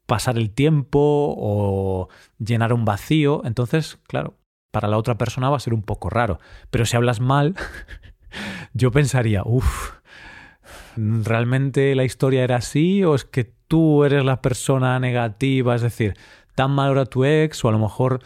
pasar 0.06 0.38
el 0.38 0.52
tiempo 0.52 1.00
o 1.38 2.10
llenar 2.40 2.74
un 2.74 2.86
vacío. 2.86 3.42
Entonces, 3.46 4.00
claro, 4.08 4.38
para 4.72 4.88
la 4.88 4.98
otra 4.98 5.18
persona 5.18 5.50
va 5.50 5.58
a 5.58 5.62
ser 5.62 5.74
un 5.74 5.84
poco 5.84 6.10
raro. 6.10 6.40
Pero 6.70 6.86
si 6.86 6.96
hablas 6.96 7.20
mal, 7.20 7.56
yo 8.74 8.92
pensaría, 8.92 9.44
uff, 9.46 9.92
¿realmente 10.96 11.96
la 11.96 12.04
historia 12.04 12.44
era 12.44 12.58
así 12.58 13.04
o 13.04 13.16
es 13.16 13.26
que 13.26 13.44
tú 13.68 14.04
eres 14.04 14.24
la 14.26 14.42
persona 14.42 15.00
negativa? 15.00 15.76
Es 15.76 15.82
decir, 15.82 16.16
tan 16.56 16.72
mal 16.72 16.92
era 16.92 17.06
tu 17.06 17.26
ex 17.26 17.64
o 17.64 17.70
a 17.70 17.72
lo 17.72 17.80
mejor, 17.80 18.22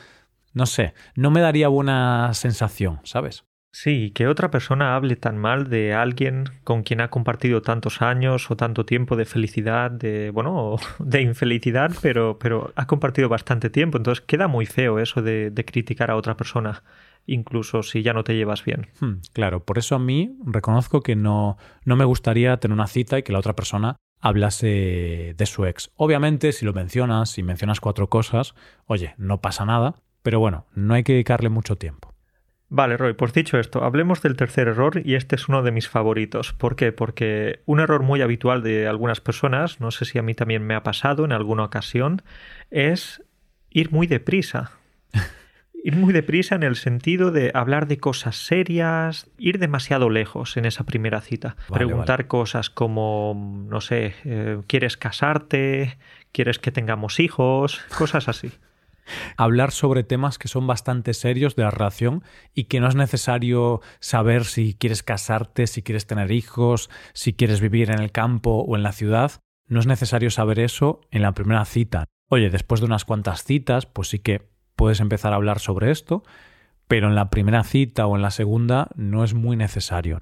no 0.53 0.65
sé, 0.65 0.93
no 1.15 1.31
me 1.31 1.41
daría 1.41 1.67
buena 1.67 2.33
sensación, 2.33 2.99
¿sabes? 3.03 3.45
Sí, 3.79 4.09
que 4.09 4.25
otra 4.27 4.49
persona 4.49 4.95
hable 4.95 5.17
tan 5.17 5.37
mal 5.37 5.69
de 5.69 5.93
alguien 5.93 6.45
con 6.63 6.81
quien 6.81 6.99
ha 6.99 7.11
compartido 7.11 7.61
tantos 7.61 8.01
años 8.01 8.49
o 8.49 8.57
tanto 8.57 8.87
tiempo 8.87 9.15
de 9.15 9.25
felicidad, 9.25 9.91
de 9.91 10.31
bueno, 10.31 10.77
de 10.99 11.21
infelicidad, 11.21 11.91
pero, 12.01 12.39
pero 12.39 12.73
ha 12.75 12.87
compartido 12.87 13.29
bastante 13.29 13.69
tiempo. 13.69 13.99
Entonces 13.99 14.25
queda 14.25 14.47
muy 14.47 14.65
feo 14.65 14.97
eso 14.97 15.21
de, 15.21 15.51
de 15.51 15.63
criticar 15.63 16.09
a 16.09 16.15
otra 16.15 16.35
persona 16.35 16.81
incluso 17.27 17.83
si 17.83 18.01
ya 18.01 18.13
no 18.13 18.23
te 18.23 18.33
llevas 18.33 18.65
bien. 18.65 18.87
Hmm, 18.99 19.17
claro, 19.31 19.63
por 19.63 19.77
eso 19.77 19.93
a 19.93 19.99
mí 19.99 20.35
reconozco 20.43 21.01
que 21.01 21.15
no, 21.15 21.57
no 21.85 21.95
me 21.95 22.05
gustaría 22.05 22.57
tener 22.57 22.73
una 22.73 22.87
cita 22.87 23.19
y 23.19 23.23
que 23.23 23.31
la 23.31 23.39
otra 23.39 23.55
persona 23.55 23.97
hablase 24.19 25.35
de 25.37 25.45
su 25.45 25.65
ex. 25.65 25.91
Obviamente, 25.97 26.51
si 26.51 26.65
lo 26.65 26.73
mencionas, 26.73 27.29
si 27.29 27.43
mencionas 27.43 27.79
cuatro 27.79 28.09
cosas, 28.09 28.55
oye, 28.87 29.13
no 29.19 29.39
pasa 29.39 29.65
nada, 29.65 30.01
pero 30.23 30.39
bueno, 30.39 30.65
no 30.73 30.95
hay 30.95 31.03
que 31.03 31.13
dedicarle 31.13 31.49
mucho 31.49 31.75
tiempo. 31.75 32.06
Vale, 32.69 32.97
Roy, 32.97 33.13
pues 33.13 33.33
dicho 33.33 33.57
esto, 33.57 33.83
hablemos 33.83 34.21
del 34.21 34.35
tercer 34.35 34.67
error 34.67 35.01
y 35.03 35.15
este 35.15 35.35
es 35.37 35.47
uno 35.47 35.63
de 35.63 35.71
mis 35.71 35.87
favoritos. 35.87 36.51
¿Por 36.53 36.75
qué? 36.75 36.91
Porque 36.91 37.61
un 37.65 37.79
error 37.79 38.03
muy 38.03 38.21
habitual 38.21 38.61
de 38.61 38.87
algunas 38.87 39.21
personas, 39.21 39.79
no 39.79 39.91
sé 39.91 40.03
si 40.03 40.17
a 40.17 40.21
mí 40.21 40.33
también 40.33 40.63
me 40.63 40.75
ha 40.75 40.83
pasado 40.83 41.23
en 41.23 41.31
alguna 41.31 41.63
ocasión, 41.63 42.21
es 42.69 43.23
ir 43.69 43.91
muy 43.91 44.05
deprisa 44.07 44.71
ir 45.83 45.95
muy 45.95 46.13
deprisa 46.13 46.55
en 46.55 46.63
el 46.63 46.75
sentido 46.75 47.31
de 47.31 47.51
hablar 47.53 47.87
de 47.87 47.97
cosas 47.97 48.35
serias, 48.35 49.29
ir 49.37 49.57
demasiado 49.57 50.09
lejos 50.09 50.57
en 50.57 50.65
esa 50.65 50.83
primera 50.83 51.21
cita. 51.21 51.55
Preguntar 51.71 52.27
cosas 52.27 52.69
como, 52.69 53.65
no 53.69 53.79
sé, 53.79 54.13
eh, 54.25 54.59
¿quieres 54.67 54.97
casarte? 54.97 55.97
¿Quieres 56.33 56.59
que 56.59 56.71
tengamos 56.71 57.21
hijos? 57.21 57.79
Cosas 57.97 58.27
así. 58.27 58.51
Hablar 59.37 59.71
sobre 59.71 60.03
temas 60.03 60.37
que 60.37 60.47
son 60.47 60.67
bastante 60.67 61.13
serios 61.13 61.55
de 61.55 61.63
la 61.63 61.71
relación 61.71 62.23
y 62.53 62.65
que 62.65 62.79
no 62.79 62.87
es 62.87 62.95
necesario 62.95 63.81
saber 63.99 64.45
si 64.45 64.73
quieres 64.73 65.03
casarte, 65.03 65.67
si 65.67 65.83
quieres 65.83 66.07
tener 66.07 66.31
hijos, 66.31 66.89
si 67.13 67.33
quieres 67.33 67.61
vivir 67.61 67.91
en 67.91 67.99
el 67.99 68.11
campo 68.11 68.65
o 68.67 68.75
en 68.75 68.83
la 68.83 68.91
ciudad. 68.91 69.31
No 69.67 69.79
es 69.79 69.87
necesario 69.87 70.31
saber 70.31 70.59
eso 70.59 71.01
en 71.11 71.21
la 71.21 71.33
primera 71.33 71.63
cita. 71.65 72.05
Oye, 72.29 72.49
después 72.49 72.81
de 72.81 72.87
unas 72.87 73.05
cuantas 73.05 73.43
citas, 73.43 73.85
pues 73.85 74.09
sí 74.09 74.19
que 74.19 74.49
puedes 74.75 74.99
empezar 74.99 75.33
a 75.33 75.37
hablar 75.37 75.59
sobre 75.59 75.91
esto, 75.91 76.23
pero 76.87 77.07
en 77.07 77.15
la 77.15 77.29
primera 77.29 77.63
cita 77.63 78.07
o 78.07 78.15
en 78.15 78.21
la 78.21 78.31
segunda 78.31 78.89
no 78.95 79.23
es 79.23 79.33
muy 79.33 79.55
necesario. 79.55 80.19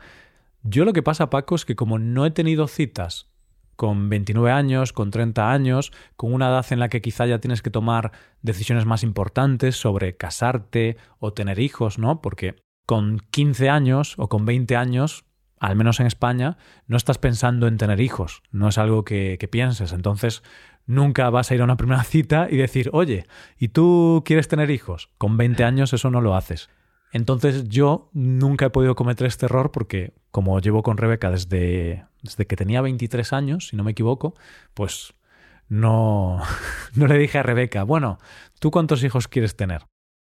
Yo 0.61 0.83
lo 0.83 0.93
que 0.93 1.03
pasa, 1.03 1.29
Paco, 1.29 1.55
es 1.55 1.65
que 1.65 1.75
como 1.75 1.99
no 1.99 2.25
he 2.25 2.31
tenido 2.31 2.67
citas 2.67 3.29
con 3.75 4.09
29 4.09 4.51
años, 4.51 4.93
con 4.93 5.11
30 5.11 5.51
años, 5.51 5.91
con 6.15 6.33
una 6.33 6.49
edad 6.49 6.65
en 6.69 6.79
la 6.79 6.89
que 6.89 7.01
quizá 7.01 7.25
ya 7.25 7.39
tienes 7.39 7.61
que 7.61 7.69
tomar 7.69 8.11
decisiones 8.41 8.85
más 8.85 9.03
importantes 9.03 9.75
sobre 9.75 10.15
casarte 10.17 10.97
o 11.19 11.33
tener 11.33 11.59
hijos, 11.59 11.99
¿no? 11.99 12.21
Porque 12.21 12.55
con 12.85 13.19
15 13.31 13.69
años 13.69 14.15
o 14.17 14.29
con 14.29 14.45
20 14.45 14.75
años, 14.75 15.25
al 15.59 15.75
menos 15.75 15.99
en 15.99 16.07
España, 16.07 16.57
no 16.87 16.97
estás 16.97 17.17
pensando 17.17 17.67
en 17.67 17.77
tener 17.77 17.99
hijos, 17.99 18.43
no 18.51 18.67
es 18.69 18.77
algo 18.77 19.03
que, 19.03 19.47
pienses. 19.51 19.91
Entonces, 19.91 20.43
nunca 20.85 21.29
vas 21.29 21.49
a 21.49 21.55
ir 21.55 21.61
a 21.61 21.65
una 21.65 21.77
primera 21.77 22.03
cita 22.05 22.47
y 22.49 22.57
decir, 22.57 22.89
oye, 22.93 23.25
¿y 23.57 23.69
tú 23.69 24.23
quieres 24.25 24.47
tener 24.47 24.69
hijos? 24.69 25.09
Con 25.17 25.37
20 25.37 25.63
años 25.63 25.93
eso 25.93 26.11
no 26.11 26.21
lo 26.21 26.35
haces. 26.35 26.69
Entonces 27.15 27.69
yo 27.69 28.09
nunca 28.11 28.65
he 28.65 28.69
podido 28.71 28.93
cometer 28.93 29.25
este 29.25 29.45
error 29.45 29.71
porque 29.71 30.11
como 30.31 30.59
llevo 30.59 30.83
con 30.83 30.97
Rebeca 30.97 31.31
desde, 31.31 32.03
desde 32.21 32.45
que 32.45 32.57
tenía 32.57 32.81
23 32.81 33.31
años, 33.31 33.69
si 33.69 33.77
no 33.77 33.85
me 33.85 33.91
equivoco, 33.91 34.33
pues 34.73 35.13
no, 35.69 36.41
no 36.93 37.07
le 37.07 37.17
dije 37.17 37.37
a 37.37 37.43
Rebeca, 37.43 37.83
bueno, 37.83 38.19
¿tú 38.59 38.69
cuántos 38.69 39.01
hijos 39.05 39.29
quieres 39.29 39.55
tener? 39.55 39.83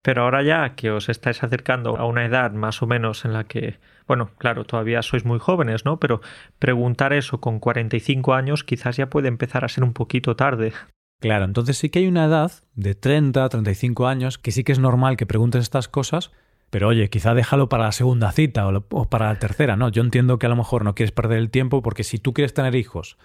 Pero 0.03 0.21
ahora 0.21 0.43
ya 0.43 0.75
que 0.75 0.91
os 0.91 1.09
estáis 1.09 1.41
acercando 1.41 1.97
a 1.97 2.05
una 2.05 2.23
edad 2.25 2.51
más 2.51 2.83
o 2.83 2.85
menos 2.85 3.25
en 3.25 3.33
la 3.33 3.45
que, 3.45 3.79
bueno, 4.05 4.29
claro, 4.37 4.63
todavía 4.63 5.01
sois 5.01 5.25
muy 5.25 5.39
jóvenes, 5.39 5.83
¿no? 5.83 5.99
Pero 5.99 6.21
preguntar 6.59 7.11
eso 7.11 7.41
con 7.41 7.59
45 7.59 8.35
años 8.35 8.63
quizás 8.63 8.97
ya 8.97 9.09
puede 9.09 9.29
empezar 9.29 9.65
a 9.65 9.67
ser 9.67 9.83
un 9.83 9.93
poquito 9.93 10.35
tarde. 10.35 10.73
Claro, 11.19 11.45
entonces 11.45 11.75
sí 11.79 11.89
que 11.89 11.97
hay 11.97 12.07
una 12.07 12.25
edad 12.25 12.51
de 12.75 12.93
30, 12.93 13.49
35 13.49 14.05
años 14.05 14.37
que 14.37 14.51
sí 14.51 14.63
que 14.63 14.73
es 14.73 14.79
normal 14.79 15.17
que 15.17 15.25
preguntes 15.25 15.63
estas 15.63 15.87
cosas, 15.87 16.31
pero 16.69 16.89
oye, 16.89 17.09
quizá 17.09 17.33
déjalo 17.33 17.69
para 17.69 17.85
la 17.85 17.91
segunda 17.91 18.31
cita 18.31 18.67
o, 18.67 19.05
para 19.05 19.27
la 19.27 19.39
tercera, 19.39 19.75
¿no? 19.75 19.89
Yo 19.89 20.01
entiendo 20.01 20.37
que 20.37 20.45
a 20.45 20.49
lo 20.49 20.55
mejor 20.55 20.83
no 20.83 20.95
quieres 20.95 21.11
perder 21.11 21.37
el 21.37 21.49
tiempo 21.49 21.81
porque 21.81 22.03
si 22.03 22.17
tú 22.17 22.33
quieres 22.33 22.53
tener 22.53 22.75
hijos 22.75 23.17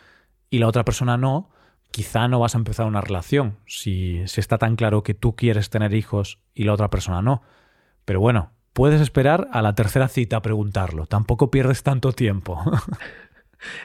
y 0.51 0.59
la 0.59 0.69
otra 0.69 0.85
persona 0.85 1.17
no, 1.17 1.51
quizá 1.91 2.29
no 2.29 2.39
vas 2.39 2.55
a 2.55 2.59
empezar 2.59 2.87
una 2.87 3.01
relación 3.01 3.59
si, 3.67 4.23
si 4.27 4.41
está 4.41 4.59
tan 4.59 4.77
claro 4.77 5.03
que 5.03 5.15
tú 5.15 5.35
quieres 5.35 5.71
tener 5.71 5.95
hijos 5.95 6.39
y 6.55 6.65
la 6.65 6.73
otra 6.73 6.91
persona 6.91 7.23
no. 7.23 7.43
Pero 8.05 8.21
bueno, 8.21 8.53
puedes 8.73 9.01
esperar 9.01 9.49
a 9.53 9.63
la 9.63 9.75
tercera 9.75 10.09
cita 10.09 10.37
a 10.37 10.43
preguntarlo, 10.43 11.07
tampoco 11.07 11.51
pierdes 11.51 11.83
tanto 11.83 12.13
tiempo. 12.13 12.63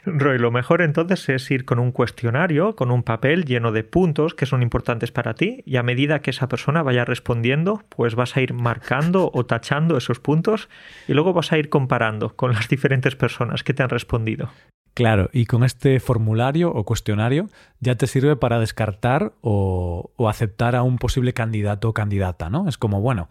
Roy, 0.05 0.38
lo 0.38 0.51
mejor 0.51 0.81
entonces 0.81 1.29
es 1.29 1.51
ir 1.51 1.65
con 1.65 1.79
un 1.79 1.91
cuestionario, 1.91 2.75
con 2.75 2.91
un 2.91 3.03
papel 3.03 3.46
lleno 3.46 3.72
de 3.72 3.84
puntos 3.84 4.34
que 4.34 4.46
son 4.46 4.62
importantes 4.62 5.12
para 5.12 5.34
ti 5.34 5.63
y 5.65 5.77
a 5.77 5.84
medida 5.84 6.19
que 6.19 6.31
esa 6.31 6.48
persona 6.48 6.84
vaya 6.84 7.05
respondiendo, 7.05 7.84
pues 7.89 8.15
vas 8.15 8.38
a 8.38 8.41
ir 8.41 8.53
marcando 8.53 9.31
o 9.34 9.46
tachando 9.46 9.98
esos 9.98 10.19
puntos 10.19 10.69
y 11.07 11.13
luego 11.13 11.34
vas 11.34 11.51
a 11.51 11.57
ir 11.57 11.69
comparando 11.69 12.36
con 12.36 12.53
las 12.53 12.67
diferentes 12.67 13.15
personas 13.15 13.63
que 13.63 13.74
te 13.74 13.84
han 13.84 13.89
respondido. 13.89 14.50
Claro, 14.93 15.29
y 15.31 15.46
con 15.46 15.63
este 15.63 16.00
formulario 16.00 16.72
o 16.72 16.84
cuestionario 16.84 17.50
ya 17.79 17.93
te 17.96 18.07
sirve 18.07 18.36
para 18.36 18.60
descartar 18.60 19.34
o, 19.41 20.12
o 20.15 20.27
aceptar 20.27 20.75
a 20.75 20.81
un 20.81 20.98
posible 20.98 21.34
candidato 21.34 21.89
o 21.89 21.93
candidata, 21.93 22.50
¿no? 22.50 22.67
Es 22.67 22.79
como, 22.79 23.00
bueno, 23.00 23.29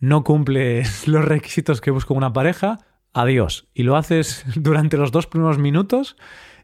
no 0.00 0.24
cumples 0.24 1.06
los 1.08 1.24
requisitos 1.24 1.80
que 1.80 1.92
busco 1.92 2.14
una 2.14 2.32
pareja, 2.32 2.80
adiós. 3.14 3.66
Y 3.72 3.84
lo 3.84 3.96
haces 3.96 4.44
durante 4.56 4.96
los 4.96 5.12
dos 5.12 5.26
primeros 5.26 5.58
minutos 5.58 6.16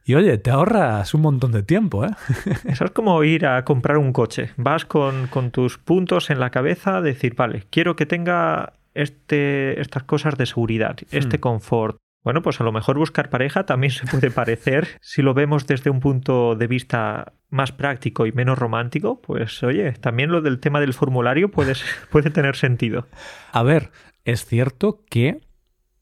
y 0.04 0.14
oye, 0.14 0.38
te 0.38 0.50
ahorras 0.50 1.14
un 1.14 1.22
montón 1.22 1.52
de 1.52 1.62
tiempo, 1.62 2.04
¿eh? 2.04 2.10
Eso 2.64 2.84
es 2.84 2.90
como 2.90 3.22
ir 3.22 3.46
a 3.46 3.64
comprar 3.64 3.98
un 3.98 4.12
coche. 4.12 4.50
Vas 4.56 4.84
con, 4.84 5.28
tus 5.52 5.78
puntos 5.78 6.30
en 6.30 6.40
la 6.40 6.50
cabeza, 6.50 7.00
decir, 7.00 7.34
vale, 7.34 7.64
quiero 7.70 7.96
que 7.96 8.06
tenga 8.06 8.72
este, 8.94 9.80
estas 9.80 10.02
cosas 10.04 10.36
de 10.36 10.46
seguridad, 10.46 10.96
este 11.10 11.36
hmm. 11.36 11.40
confort. 11.40 11.96
Bueno, 12.22 12.42
pues 12.42 12.60
a 12.60 12.64
lo 12.64 12.72
mejor 12.72 12.98
buscar 12.98 13.30
pareja 13.30 13.64
también 13.64 13.92
se 13.92 14.06
puede 14.06 14.30
parecer, 14.30 14.88
si 15.00 15.22
lo 15.22 15.32
vemos 15.32 15.66
desde 15.66 15.90
un 15.90 16.00
punto 16.00 16.54
de 16.54 16.66
vista 16.66 17.32
más 17.48 17.72
práctico 17.72 18.26
y 18.26 18.32
menos 18.32 18.58
romántico, 18.58 19.20
pues 19.22 19.62
oye, 19.62 19.92
también 19.92 20.30
lo 20.30 20.42
del 20.42 20.60
tema 20.60 20.80
del 20.80 20.92
formulario 20.92 21.50
puede, 21.50 21.74
puede 22.10 22.30
tener 22.30 22.56
sentido. 22.56 23.06
A 23.52 23.62
ver, 23.62 23.90
es 24.24 24.44
cierto 24.44 25.04
que 25.08 25.40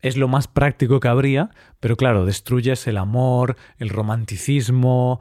es 0.01 0.17
lo 0.17 0.29
más 0.29 0.49
práctico 0.49 1.01
que 1.01 1.09
habría, 1.09 1.51
pero 1.81 1.97
claro, 1.97 2.25
destruyes 2.25 2.87
el 2.87 2.97
amor, 2.97 3.57
el 3.79 3.89
romanticismo, 3.89 5.21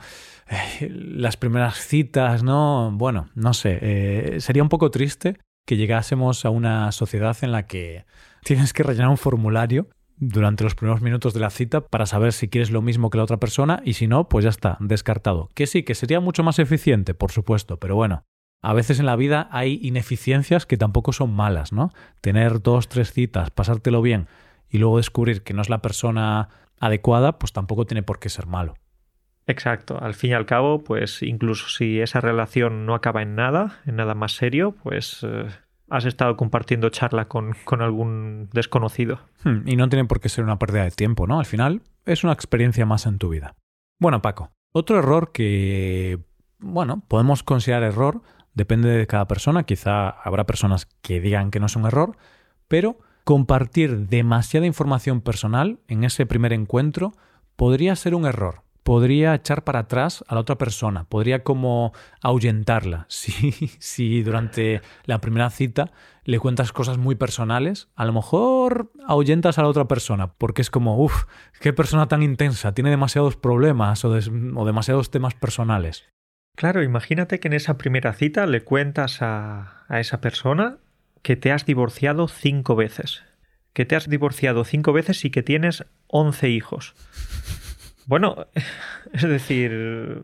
eh, 0.49 0.89
las 0.91 1.37
primeras 1.37 1.75
citas, 1.77 2.43
¿no? 2.43 2.91
Bueno, 2.93 3.29
no 3.35 3.53
sé, 3.53 3.79
eh, 3.81 4.37
sería 4.39 4.63
un 4.63 4.69
poco 4.69 4.91
triste 4.91 5.37
que 5.65 5.77
llegásemos 5.77 6.45
a 6.45 6.49
una 6.49 6.91
sociedad 6.91 7.35
en 7.41 7.51
la 7.51 7.67
que 7.67 8.05
tienes 8.43 8.73
que 8.73 8.83
rellenar 8.83 9.09
un 9.09 9.17
formulario 9.17 9.89
durante 10.19 10.63
los 10.63 10.75
primeros 10.75 11.01
minutos 11.01 11.33
de 11.33 11.39
la 11.39 11.49
cita 11.49 11.81
para 11.81 12.05
saber 12.05 12.33
si 12.33 12.47
quieres 12.47 12.71
lo 12.71 12.81
mismo 12.81 13.09
que 13.09 13.17
la 13.17 13.23
otra 13.23 13.37
persona 13.37 13.81
y 13.83 13.93
si 13.93 14.07
no, 14.07 14.29
pues 14.29 14.43
ya 14.43 14.49
está, 14.49 14.77
descartado. 14.79 15.49
Que 15.53 15.67
sí, 15.67 15.83
que 15.83 15.95
sería 15.95 16.19
mucho 16.19 16.43
más 16.43 16.57
eficiente, 16.59 17.13
por 17.13 17.31
supuesto, 17.31 17.77
pero 17.77 17.95
bueno, 17.95 18.23
a 18.63 18.73
veces 18.73 18.99
en 18.99 19.05
la 19.05 19.15
vida 19.15 19.47
hay 19.51 19.79
ineficiencias 19.83 20.65
que 20.65 20.77
tampoco 20.77 21.13
son 21.13 21.33
malas, 21.33 21.71
¿no? 21.71 21.91
Tener 22.21 22.61
dos, 22.61 22.87
tres 22.87 23.11
citas, 23.11 23.51
pasártelo 23.51 24.01
bien 24.01 24.27
y 24.69 24.77
luego 24.77 24.97
descubrir 24.97 25.43
que 25.43 25.53
no 25.53 25.61
es 25.61 25.69
la 25.69 25.81
persona 25.81 26.49
adecuada, 26.79 27.39
pues 27.39 27.53
tampoco 27.53 27.85
tiene 27.85 28.03
por 28.03 28.19
qué 28.19 28.29
ser 28.29 28.47
malo. 28.47 28.75
Exacto. 29.47 29.97
Al 30.01 30.13
fin 30.13 30.31
y 30.31 30.33
al 30.33 30.45
cabo, 30.45 30.83
pues 30.83 31.23
incluso 31.23 31.69
si 31.69 32.01
esa 32.01 32.19
relación 32.19 32.85
no 32.85 32.93
acaba 32.93 33.21
en 33.21 33.35
nada, 33.35 33.79
en 33.85 33.95
nada 33.95 34.13
más 34.13 34.33
serio, 34.33 34.75
pues 34.83 35.23
eh, 35.23 35.47
has 35.89 36.05
estado 36.05 36.35
compartiendo 36.35 36.89
charla 36.89 37.29
con, 37.29 37.55
con 37.63 37.81
algún 37.81 38.49
desconocido. 38.51 39.21
Hmm, 39.43 39.61
y 39.65 39.77
no 39.77 39.87
tiene 39.87 40.05
por 40.05 40.19
qué 40.19 40.29
ser 40.29 40.43
una 40.43 40.59
pérdida 40.59 40.83
de 40.83 40.91
tiempo, 40.91 41.27
¿no? 41.27 41.39
Al 41.39 41.45
final 41.45 41.81
es 42.05 42.23
una 42.23 42.33
experiencia 42.33 42.85
más 42.85 43.05
en 43.05 43.17
tu 43.17 43.29
vida. 43.29 43.55
Bueno, 43.99 44.21
Paco, 44.21 44.51
otro 44.73 44.99
error 44.99 45.31
que, 45.31 46.19
bueno, 46.59 47.03
podemos 47.07 47.43
considerar 47.43 47.83
error, 47.83 48.21
depende 48.53 48.89
de 48.89 49.07
cada 49.07 49.27
persona, 49.27 49.63
quizá 49.63 50.09
habrá 50.09 50.45
personas 50.45 50.87
que 51.01 51.21
digan 51.21 51.51
que 51.51 51.59
no 51.59 51.67
es 51.67 51.75
un 51.75 51.85
error, 51.85 52.17
pero 52.67 52.99
compartir 53.27 54.07
demasiada 54.07 54.65
información 54.67 55.19
personal 55.19 55.79
en 55.89 56.05
ese 56.05 56.25
primer 56.25 56.53
encuentro 56.53 57.11
podría 57.57 57.93
ser 57.97 58.15
un 58.15 58.25
error. 58.25 58.61
Podría 58.83 59.35
echar 59.35 59.65
para 59.65 59.79
atrás 59.79 60.23
a 60.29 60.35
la 60.35 60.39
otra 60.39 60.57
persona, 60.57 61.03
podría 61.03 61.43
como 61.43 61.91
ahuyentarla. 62.21 63.05
Si, 63.09 64.23
durante 64.23 64.81
la 65.03 65.19
primera 65.19 65.49
cita 65.49 65.91
le 66.23 66.39
cuentas 66.39 66.71
cosas 66.71 66.97
muy 66.97 67.15
personales, 67.15 67.89
a 67.97 68.05
lo 68.05 68.13
mejor 68.13 68.93
ahuyentas 69.05 69.59
a 69.59 69.63
la 69.63 69.67
otra 69.67 69.89
persona, 69.89 70.31
porque 70.37 70.61
es 70.61 70.69
como, 70.69 70.97
uff, 70.97 71.25
qué 71.59 71.73
persona 71.73 72.07
tan 72.07 72.23
intensa, 72.23 72.73
tiene 72.73 72.91
demasiados 72.91 73.35
problemas 73.35 74.05
o, 74.05 74.09
o 74.09 74.65
demasiados 74.65 75.11
temas 75.11 75.33
personales. 75.33 76.05
Claro, 76.55 76.81
imagínate 76.81 77.41
que 77.41 77.49
en 77.49 77.55
esa 77.55 77.77
primera 77.77 78.13
cita 78.13 78.45
le 78.45 78.63
cuentas 78.63 79.21
a, 79.21 79.83
a 79.89 79.99
esa 79.99 80.21
persona 80.21 80.77
que 81.21 81.35
te 81.35 81.51
has 81.51 81.65
divorciado 81.65 82.27
cinco 82.27 82.75
veces. 82.75 83.23
Que 83.73 83.85
te 83.85 83.95
has 83.95 84.09
divorciado 84.09 84.63
cinco 84.63 84.93
veces 84.93 85.23
y 85.25 85.29
que 85.29 85.43
tienes 85.43 85.85
once 86.07 86.49
hijos. 86.49 86.95
Bueno, 88.05 88.47
es 89.13 89.21
decir... 89.23 90.23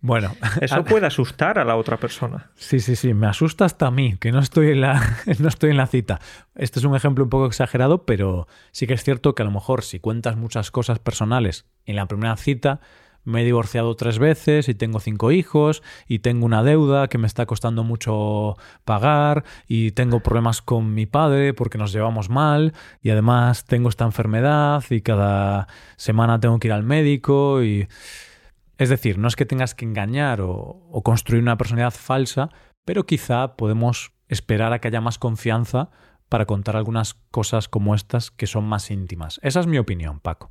Bueno, 0.00 0.36
eso 0.60 0.84
puede 0.84 1.06
asustar 1.06 1.58
a 1.58 1.64
la 1.64 1.76
otra 1.76 1.96
persona. 1.96 2.50
Sí, 2.56 2.78
sí, 2.80 2.94
sí, 2.94 3.14
me 3.14 3.26
asusta 3.26 3.64
hasta 3.64 3.86
a 3.86 3.90
mí, 3.90 4.18
que 4.20 4.32
no 4.32 4.38
estoy 4.38 4.72
en 4.72 4.82
la, 4.82 5.16
no 5.38 5.48
estoy 5.48 5.70
en 5.70 5.78
la 5.78 5.86
cita. 5.86 6.20
Este 6.54 6.78
es 6.78 6.84
un 6.84 6.94
ejemplo 6.94 7.24
un 7.24 7.30
poco 7.30 7.46
exagerado, 7.46 8.04
pero 8.04 8.46
sí 8.70 8.86
que 8.86 8.92
es 8.92 9.02
cierto 9.02 9.34
que 9.34 9.42
a 9.42 9.46
lo 9.46 9.50
mejor 9.50 9.82
si 9.82 10.00
cuentas 10.00 10.36
muchas 10.36 10.70
cosas 10.70 10.98
personales 10.98 11.64
en 11.86 11.96
la 11.96 12.06
primera 12.06 12.36
cita, 12.36 12.80
me 13.24 13.42
he 13.42 13.44
divorciado 13.44 13.94
tres 13.96 14.18
veces 14.18 14.68
y 14.68 14.74
tengo 14.74 15.00
cinco 15.00 15.32
hijos 15.32 15.82
y 16.06 16.20
tengo 16.20 16.46
una 16.46 16.62
deuda 16.62 17.08
que 17.08 17.18
me 17.18 17.26
está 17.26 17.46
costando 17.46 17.84
mucho 17.84 18.56
pagar 18.84 19.44
y 19.66 19.92
tengo 19.92 20.20
problemas 20.20 20.62
con 20.62 20.94
mi 20.94 21.06
padre 21.06 21.54
porque 21.54 21.78
nos 21.78 21.92
llevamos 21.92 22.28
mal 22.28 22.74
y 23.02 23.10
además 23.10 23.64
tengo 23.64 23.88
esta 23.88 24.04
enfermedad 24.04 24.84
y 24.90 25.00
cada 25.00 25.68
semana 25.96 26.40
tengo 26.40 26.58
que 26.58 26.68
ir 26.68 26.72
al 26.72 26.84
médico 26.84 27.62
y... 27.62 27.88
Es 28.76 28.88
decir, 28.88 29.18
no 29.18 29.28
es 29.28 29.36
que 29.36 29.46
tengas 29.46 29.72
que 29.76 29.84
engañar 29.84 30.40
o, 30.40 30.50
o 30.50 31.02
construir 31.04 31.40
una 31.40 31.56
personalidad 31.56 31.94
falsa, 31.94 32.48
pero 32.84 33.06
quizá 33.06 33.56
podemos 33.56 34.10
esperar 34.28 34.72
a 34.72 34.80
que 34.80 34.88
haya 34.88 35.00
más 35.00 35.18
confianza 35.18 35.90
para 36.28 36.46
contar 36.46 36.76
algunas 36.76 37.14
cosas 37.30 37.68
como 37.68 37.94
estas 37.94 38.32
que 38.32 38.48
son 38.48 38.64
más 38.64 38.90
íntimas. 38.90 39.38
Esa 39.42 39.60
es 39.60 39.68
mi 39.68 39.78
opinión, 39.78 40.18
Paco. 40.18 40.50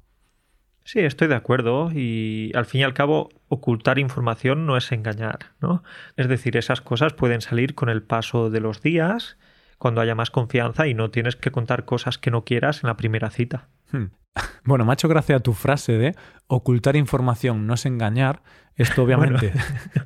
Sí, 0.86 1.00
estoy 1.00 1.28
de 1.28 1.36
acuerdo 1.36 1.92
y 1.94 2.52
al 2.56 2.66
fin 2.66 2.82
y 2.82 2.84
al 2.84 2.94
cabo 2.94 3.30
ocultar 3.48 4.00
información 4.00 4.66
no 4.66 4.76
es 4.76 4.92
engañar, 4.92 5.52
¿no? 5.62 5.84
Es 6.18 6.28
decir, 6.28 6.58
esas 6.58 6.82
cosas 6.82 7.14
pueden 7.14 7.42
salir 7.42 7.74
con 7.74 7.90
el 7.90 8.04
paso 8.04 8.50
de 8.50 8.60
los 8.60 8.82
días, 8.82 9.38
cuando 9.84 10.00
haya 10.00 10.16
más 10.16 10.32
confianza 10.32 10.88
y 10.88 10.94
no 10.94 11.12
tienes 11.12 11.36
que 11.36 11.52
contar 11.52 11.84
cosas 11.84 12.18
que 12.18 12.32
no 12.32 12.46
quieras 12.46 12.84
en 12.84 12.88
la 12.88 12.96
primera 12.96 13.30
cita. 13.30 13.68
Hmm. 13.92 14.06
Bueno, 14.66 14.86
me 14.86 14.92
ha 14.92 14.94
hecho 14.94 15.10
gracia 15.10 15.42
tu 15.42 15.52
frase 15.52 15.98
de 15.98 16.16
ocultar 16.48 16.96
información 16.96 17.68
no 17.68 17.74
es 17.74 17.86
engañar. 17.86 18.44
Esto 18.78 19.04
obviamente 19.04 19.52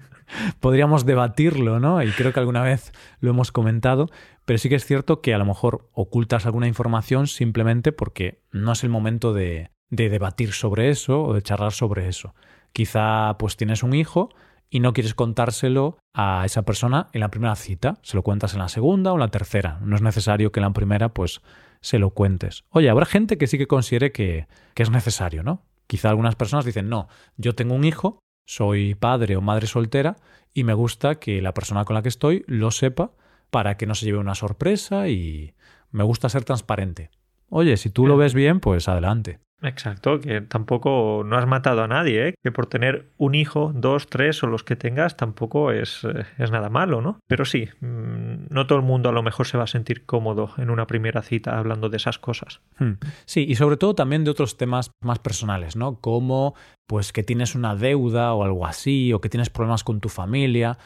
podríamos 0.60 1.06
debatirlo, 1.06 1.80
¿no? 1.80 2.02
Y 2.02 2.10
creo 2.10 2.34
que 2.34 2.40
alguna 2.40 2.64
vez 2.64 2.92
lo 3.20 3.30
hemos 3.30 3.52
comentado, 3.52 4.08
pero 4.46 4.58
sí 4.58 4.68
que 4.68 4.76
es 4.76 4.86
cierto 4.86 5.22
que 5.22 5.36
a 5.36 5.38
lo 5.38 5.46
mejor 5.46 5.90
ocultas 5.92 6.48
alguna 6.48 6.68
información 6.68 7.28
simplemente 7.28 7.92
porque 7.92 8.42
no 8.52 8.72
es 8.72 8.84
el 8.84 8.90
momento 8.90 9.32
de, 9.32 9.70
de 9.90 10.10
debatir 10.10 10.54
sobre 10.54 10.90
eso 10.90 11.24
o 11.24 11.34
de 11.34 11.42
charlar 11.42 11.72
sobre 11.72 12.08
eso. 12.08 12.34
Quizá 12.74 13.38
pues 13.38 13.58
tienes 13.58 13.84
un 13.84 13.94
hijo 13.94 14.30
y 14.70 14.80
no 14.80 14.94
quieres 14.94 15.14
contárselo 15.14 15.98
a 16.14 16.44
esa 16.46 16.64
persona 16.64 17.08
en 17.14 17.22
la 17.22 17.30
primera 17.30 17.56
cita, 17.56 17.98
se 18.02 18.18
lo 18.18 18.24
cuentas 18.24 18.54
en 18.54 18.60
la 18.60 18.68
segunda 18.68 19.12
o 19.12 19.16
en 19.16 19.22
la 19.22 19.30
tercera. 19.30 19.80
No 19.82 19.96
es 19.96 20.02
necesario 20.02 20.52
que 20.52 20.60
en 20.60 20.66
la 20.66 20.74
primera 20.74 21.10
pues 21.10 21.42
se 21.82 22.00
lo 22.00 22.10
cuentes. 22.10 22.64
Oye, 22.70 22.90
habrá 22.90 23.06
gente 23.06 23.38
que 23.38 23.48
sí 23.48 23.58
que 23.58 23.68
considere 23.68 24.12
que, 24.12 24.48
que 24.74 24.84
es 24.84 24.90
necesario, 24.90 25.44
¿no? 25.44 25.64
Quizá 25.88 26.10
algunas 26.10 26.36
personas 26.36 26.66
dicen, 26.66 26.90
no, 26.90 27.08
yo 27.38 27.56
tengo 27.56 27.74
un 27.74 27.86
hijo, 27.86 28.20
soy 28.46 28.96
padre 28.96 29.38
o 29.38 29.42
madre 29.42 29.68
soltera 29.68 30.18
y 30.54 30.64
me 30.64 30.74
gusta 30.74 31.16
que 31.16 31.42
la 31.42 31.54
persona 31.54 31.86
con 31.86 31.94
la 31.94 32.02
que 32.02 32.10
estoy 32.10 32.44
lo 32.48 32.72
sepa 32.72 33.12
para 33.50 33.78
que 33.78 33.86
no 33.86 33.96
se 33.96 34.06
lleve 34.06 34.18
una 34.18 34.36
sorpresa 34.36 35.08
y 35.08 35.54
me 35.92 36.04
gusta 36.04 36.30
ser 36.30 36.44
transparente. 36.44 37.10
Oye, 37.50 37.78
si 37.78 37.90
tú 37.90 38.08
lo 38.08 38.18
ves 38.18 38.34
bien, 38.34 38.60
pues 38.60 38.90
adelante. 38.90 39.40
Exacto, 39.62 40.20
que 40.20 40.42
tampoco 40.42 41.24
no 41.26 41.36
has 41.36 41.48
matado 41.48 41.82
a 41.82 41.88
nadie, 41.88 42.28
¿eh? 42.28 42.36
que 42.44 42.52
por 42.52 42.68
tener 42.68 43.10
un 43.18 43.34
hijo, 43.34 43.72
dos, 43.74 44.06
tres 44.06 44.44
o 44.44 44.48
los 44.48 44.64
que 44.64 44.76
tengas 44.76 45.18
tampoco 45.18 45.72
es, 45.72 46.04
eh, 46.04 46.26
es, 46.38 46.52
nada 46.52 46.70
malo, 46.70 47.02
¿no? 47.02 47.20
Pero 47.28 47.44
sí, 47.44 47.68
mm, 47.82 48.48
no 48.50 48.68
todo 48.68 48.78
el 48.78 48.86
mundo 48.86 49.10
a 49.10 49.12
lo 49.12 49.24
mejor 49.24 49.48
se 49.48 49.58
va 49.58 49.64
a 49.64 49.68
sentir 49.68 50.06
cómodo 50.06 50.52
en 50.58 50.70
una 50.70 50.86
primera 50.86 51.24
cita 51.24 51.58
hablando 51.58 51.90
de 51.90 51.98
esas 51.98 52.20
cosas. 52.20 52.62
Hmm. 52.78 52.94
Sí, 53.26 53.46
y 53.50 53.56
sobre 53.56 53.78
todo 53.78 53.96
también 53.96 54.24
de 54.24 54.32
otros 54.32 54.58
temas 54.58 54.92
más 55.02 55.18
personales, 55.18 55.76
¿no? 55.76 56.00
Como 56.00 56.54
pues 56.86 57.12
que 57.12 57.24
tienes 57.24 57.56
una 57.56 57.76
deuda 57.76 58.34
o 58.34 58.44
algo 58.44 58.68
así, 58.68 59.12
o 59.12 59.22
que 59.22 59.30
tienes 59.30 59.50
problemas 59.50 59.84
con 59.84 60.00
tu 60.00 60.10
familia. 60.10 60.78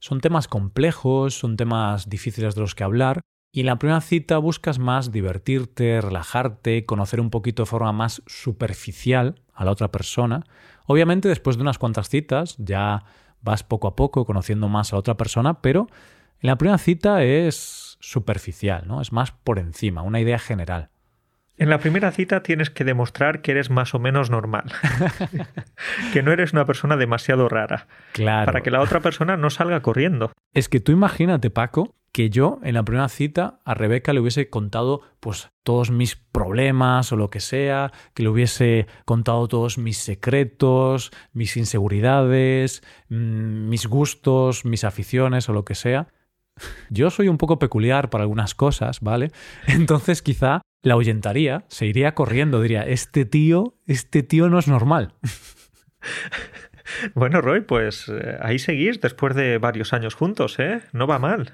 Son 0.00 0.20
temas 0.20 0.48
complejos, 0.48 1.34
son 1.34 1.56
temas 1.56 2.08
difíciles 2.08 2.54
de 2.54 2.60
los 2.62 2.74
que 2.74 2.84
hablar, 2.84 3.20
y 3.56 3.60
en 3.60 3.66
la 3.66 3.78
primera 3.78 4.02
cita 4.02 4.36
buscas 4.36 4.78
más 4.78 5.12
divertirte, 5.12 6.02
relajarte, 6.02 6.84
conocer 6.84 7.22
un 7.22 7.30
poquito 7.30 7.62
de 7.62 7.66
forma 7.66 7.90
más 7.90 8.22
superficial 8.26 9.40
a 9.54 9.64
la 9.64 9.70
otra 9.70 9.90
persona. 9.90 10.44
Obviamente 10.84 11.30
después 11.30 11.56
de 11.56 11.62
unas 11.62 11.78
cuantas 11.78 12.10
citas 12.10 12.56
ya 12.58 13.04
vas 13.40 13.62
poco 13.62 13.88
a 13.88 13.96
poco 13.96 14.26
conociendo 14.26 14.68
más 14.68 14.92
a 14.92 14.96
la 14.96 15.00
otra 15.00 15.16
persona, 15.16 15.62
pero 15.62 15.86
en 16.40 16.48
la 16.48 16.58
primera 16.58 16.76
cita 16.76 17.22
es 17.22 17.96
superficial, 17.98 18.86
¿no? 18.86 19.00
Es 19.00 19.10
más 19.10 19.32
por 19.32 19.58
encima, 19.58 20.02
una 20.02 20.20
idea 20.20 20.38
general. 20.38 20.90
En 21.56 21.70
la 21.70 21.78
primera 21.78 22.12
cita 22.12 22.42
tienes 22.42 22.68
que 22.68 22.84
demostrar 22.84 23.40
que 23.40 23.52
eres 23.52 23.70
más 23.70 23.94
o 23.94 23.98
menos 23.98 24.28
normal. 24.28 24.70
que 26.12 26.22
no 26.22 26.30
eres 26.30 26.52
una 26.52 26.66
persona 26.66 26.98
demasiado 26.98 27.48
rara. 27.48 27.86
Claro. 28.12 28.44
Para 28.44 28.60
que 28.60 28.70
la 28.70 28.82
otra 28.82 29.00
persona 29.00 29.38
no 29.38 29.48
salga 29.48 29.80
corriendo. 29.80 30.30
Es 30.52 30.68
que 30.68 30.80
tú 30.80 30.92
imagínate, 30.92 31.48
Paco, 31.48 31.94
que 32.16 32.30
yo 32.30 32.60
en 32.62 32.72
la 32.72 32.82
primera 32.82 33.10
cita 33.10 33.60
a 33.66 33.74
Rebeca 33.74 34.14
le 34.14 34.20
hubiese 34.20 34.48
contado 34.48 35.02
pues 35.20 35.50
todos 35.62 35.90
mis 35.90 36.16
problemas 36.16 37.12
o 37.12 37.16
lo 37.16 37.28
que 37.28 37.40
sea, 37.40 37.92
que 38.14 38.22
le 38.22 38.30
hubiese 38.30 38.86
contado 39.04 39.46
todos 39.48 39.76
mis 39.76 39.98
secretos, 39.98 41.10
mis 41.34 41.58
inseguridades, 41.58 42.82
mm, 43.10 43.68
mis 43.68 43.86
gustos, 43.86 44.64
mis 44.64 44.84
aficiones 44.84 45.50
o 45.50 45.52
lo 45.52 45.66
que 45.66 45.74
sea. 45.74 46.08
Yo 46.88 47.10
soy 47.10 47.28
un 47.28 47.36
poco 47.36 47.58
peculiar 47.58 48.08
para 48.08 48.22
algunas 48.22 48.54
cosas, 48.54 49.00
¿vale? 49.02 49.30
Entonces 49.66 50.22
quizá 50.22 50.62
la 50.80 50.94
ahuyentaría, 50.94 51.66
se 51.68 51.84
iría 51.84 52.14
corriendo, 52.14 52.62
diría, 52.62 52.86
este 52.86 53.26
tío, 53.26 53.74
este 53.86 54.22
tío 54.22 54.48
no 54.48 54.58
es 54.58 54.68
normal. 54.68 55.12
Bueno, 57.14 57.40
Roy, 57.40 57.62
pues 57.62 58.08
eh, 58.08 58.38
ahí 58.40 58.58
seguís 58.58 59.00
después 59.00 59.34
de 59.34 59.58
varios 59.58 59.92
años 59.92 60.14
juntos, 60.14 60.58
¿eh? 60.58 60.82
No 60.92 61.06
va 61.06 61.18
mal. 61.18 61.52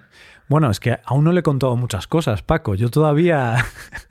Bueno, 0.53 0.71
es 0.71 0.81
que 0.81 0.99
aún 1.07 1.25
no 1.25 1.33
le 1.33 1.41
he 1.41 1.43
contado 1.43 1.75
muchas 1.77 2.07
cosas, 2.07 2.43
Paco. 2.43 2.75
Yo 2.75 2.91
todavía... 2.91 3.57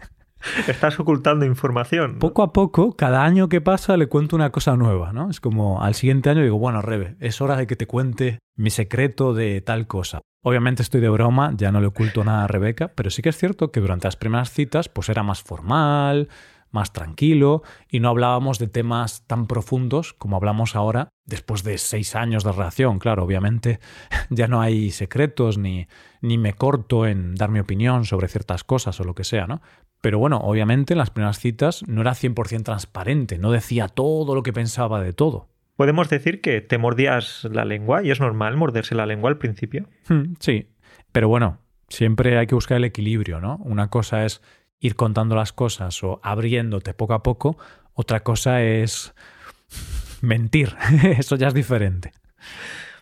Estás 0.67 0.99
ocultando 0.99 1.45
información. 1.45 2.17
Poco 2.17 2.41
a 2.41 2.51
poco, 2.51 2.95
cada 2.95 3.23
año 3.23 3.47
que 3.47 3.61
pasa 3.61 3.95
le 3.95 4.07
cuento 4.07 4.37
una 4.37 4.49
cosa 4.49 4.75
nueva, 4.75 5.13
¿no? 5.13 5.29
Es 5.29 5.39
como 5.39 5.83
al 5.83 5.93
siguiente 5.93 6.31
año 6.31 6.41
digo, 6.41 6.57
bueno, 6.57 6.81
Rebe, 6.81 7.15
es 7.19 7.41
hora 7.41 7.57
de 7.57 7.67
que 7.67 7.75
te 7.75 7.85
cuente 7.85 8.39
mi 8.57 8.71
secreto 8.71 9.35
de 9.35 9.61
tal 9.61 9.85
cosa. 9.85 10.21
Obviamente 10.43 10.81
estoy 10.81 10.99
de 10.99 11.09
broma, 11.09 11.53
ya 11.55 11.71
no 11.71 11.79
le 11.79 11.85
oculto 11.85 12.23
nada 12.23 12.45
a 12.45 12.47
Rebeca, 12.47 12.91
pero 12.95 13.11
sí 13.11 13.21
que 13.21 13.29
es 13.29 13.37
cierto 13.37 13.71
que 13.71 13.79
durante 13.79 14.07
las 14.07 14.15
primeras 14.15 14.49
citas 14.49 14.89
pues 14.89 15.09
era 15.09 15.21
más 15.21 15.43
formal, 15.43 16.27
más 16.71 16.93
tranquilo 16.93 17.63
y 17.89 17.99
no 17.99 18.09
hablábamos 18.09 18.59
de 18.59 18.67
temas 18.67 19.25
tan 19.27 19.47
profundos 19.47 20.13
como 20.13 20.35
hablamos 20.35 20.75
ahora 20.75 21.09
después 21.25 21.63
de 21.63 21.77
seis 21.77 22.15
años 22.15 22.43
de 22.43 22.51
relación. 22.51 22.99
Claro, 22.99 23.23
obviamente 23.23 23.79
ya 24.29 24.47
no 24.47 24.61
hay 24.61 24.91
secretos 24.91 25.57
ni, 25.57 25.87
ni 26.21 26.37
me 26.37 26.53
corto 26.53 27.05
en 27.05 27.35
dar 27.35 27.49
mi 27.49 27.59
opinión 27.59 28.05
sobre 28.05 28.27
ciertas 28.27 28.63
cosas 28.63 28.99
o 28.99 29.03
lo 29.03 29.15
que 29.15 29.23
sea, 29.23 29.47
¿no? 29.47 29.61
Pero 30.01 30.17
bueno, 30.17 30.37
obviamente 30.37 30.93
en 30.93 30.97
las 30.97 31.11
primeras 31.11 31.39
citas 31.39 31.83
no 31.87 32.01
era 32.01 32.11
100% 32.11 32.63
transparente, 32.63 33.37
no 33.37 33.51
decía 33.51 33.87
todo 33.87 34.33
lo 34.33 34.41
que 34.41 34.51
pensaba 34.51 35.01
de 35.01 35.13
todo. 35.13 35.49
Podemos 35.75 36.09
decir 36.09 36.41
que 36.41 36.61
te 36.61 36.77
mordías 36.77 37.47
la 37.51 37.65
lengua 37.65 38.03
y 38.03 38.11
es 38.11 38.19
normal 38.19 38.57
morderse 38.57 38.95
la 38.95 39.05
lengua 39.05 39.29
al 39.29 39.37
principio. 39.37 39.87
Hmm, 40.07 40.33
sí, 40.39 40.69
pero 41.11 41.27
bueno, 41.27 41.59
siempre 41.87 42.37
hay 42.37 42.47
que 42.47 42.55
buscar 42.55 42.77
el 42.77 42.83
equilibrio, 42.83 43.39
¿no? 43.39 43.57
Una 43.63 43.89
cosa 43.89 44.25
es 44.25 44.41
ir 44.81 44.95
contando 44.95 45.35
las 45.35 45.53
cosas 45.53 46.03
o 46.03 46.19
abriéndote 46.23 46.93
poco 46.93 47.13
a 47.13 47.23
poco, 47.23 47.57
otra 47.93 48.23
cosa 48.23 48.61
es 48.61 49.13
mentir. 50.21 50.75
Eso 51.17 51.37
ya 51.37 51.47
es 51.47 51.53
diferente. 51.53 52.11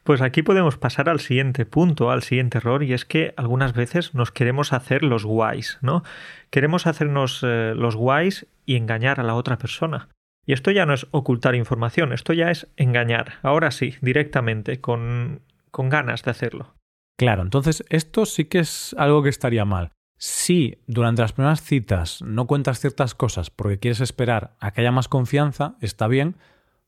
Pues 0.04 0.22
aquí 0.22 0.44
podemos 0.44 0.78
pasar 0.78 1.10
al 1.10 1.20
siguiente 1.20 1.66
punto, 1.66 2.12
al 2.12 2.24
siguiente 2.24 2.58
error, 2.58 2.84
y 2.84 2.94
es 2.94 3.06
que 3.06 3.34
algunas 3.38 3.74
veces 3.74 4.14
nos 4.14 4.32
queremos 4.32 4.74
hacer 4.74 5.04
los 5.04 5.26
guays, 5.26 5.78
¿no? 5.82 6.04
Queremos 6.50 6.88
hacernos 6.88 7.42
eh, 7.44 7.74
los 7.76 7.96
guays 7.96 8.48
y 8.66 8.76
engañar 8.76 9.20
a 9.20 9.24
la 9.24 9.36
otra 9.36 9.58
persona. 9.58 10.10
Y 10.46 10.54
esto 10.54 10.72
ya 10.72 10.86
no 10.86 10.94
es 10.94 11.06
ocultar 11.12 11.54
información, 11.54 12.12
esto 12.12 12.34
ya 12.34 12.50
es 12.50 12.68
engañar. 12.76 13.34
Ahora 13.44 13.72
sí, 13.72 13.96
directamente, 14.02 14.82
con, 14.82 15.42
con 15.70 15.90
ganas 15.90 16.24
de 16.24 16.32
hacerlo. 16.32 16.74
Claro, 17.18 17.44
entonces 17.44 17.84
esto 17.90 18.26
sí 18.26 18.46
que 18.46 18.60
es 18.60 18.96
algo 18.98 19.22
que 19.22 19.30
estaría 19.30 19.66
mal. 19.66 19.92
Si 20.22 20.78
durante 20.86 21.22
las 21.22 21.32
primeras 21.32 21.62
citas 21.62 22.22
no 22.22 22.46
cuentas 22.46 22.82
ciertas 22.82 23.16
cosas 23.16 23.50
porque 23.50 23.80
quieres 23.80 24.02
esperar 24.02 24.54
a 24.60 24.72
que 24.72 24.82
haya 24.82 24.92
más 24.92 25.08
confianza, 25.08 25.78
está 25.80 26.08
bien, 26.08 26.36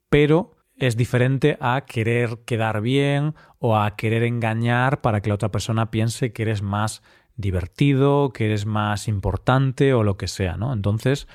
pero 0.10 0.58
es 0.76 0.98
diferente 0.98 1.58
a 1.62 1.86
querer 1.88 2.39
quedar 2.46 2.82
bien 2.82 3.34
o 3.58 3.78
a 3.78 3.96
querer 3.96 4.24
engañar 4.24 5.00
para 5.00 5.22
que 5.22 5.30
la 5.30 5.36
otra 5.36 5.50
persona 5.50 5.91
piense 5.91 6.34
que 6.34 6.41
eres 6.41 6.62
más 6.62 7.04
divertido, 7.38 8.34
que 8.34 8.48
eres 8.48 8.65
más 8.65 9.08
importante 9.08 9.94
o 9.94 10.04
lo 10.04 10.17
que 10.17 10.28
sea, 10.28 10.58
¿no? 10.58 10.74
Entonces, 10.74 11.30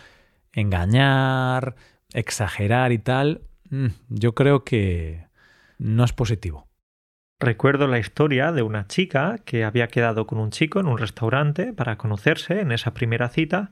engañar, 0.52 1.76
exagerar 2.12 2.92
y 2.92 2.98
tal, 2.98 3.40
mm, 3.70 3.86
yo 4.10 4.34
creo 4.34 4.64
que 4.64 5.28
no 5.78 6.04
es 6.04 6.12
positivo. 6.12 6.66
Recuerdo 7.38 7.86
la 7.86 7.98
historia 7.98 8.50
de 8.52 8.62
una 8.62 8.86
chica 8.86 9.38
que 9.44 9.64
había 9.64 9.88
quedado 9.88 10.26
con 10.26 10.38
un 10.38 10.50
chico 10.50 10.80
en 10.80 10.86
un 10.86 10.96
restaurante 10.96 11.72
para 11.74 11.98
conocerse 11.98 12.60
en 12.60 12.72
esa 12.72 12.94
primera 12.94 13.28
cita 13.28 13.70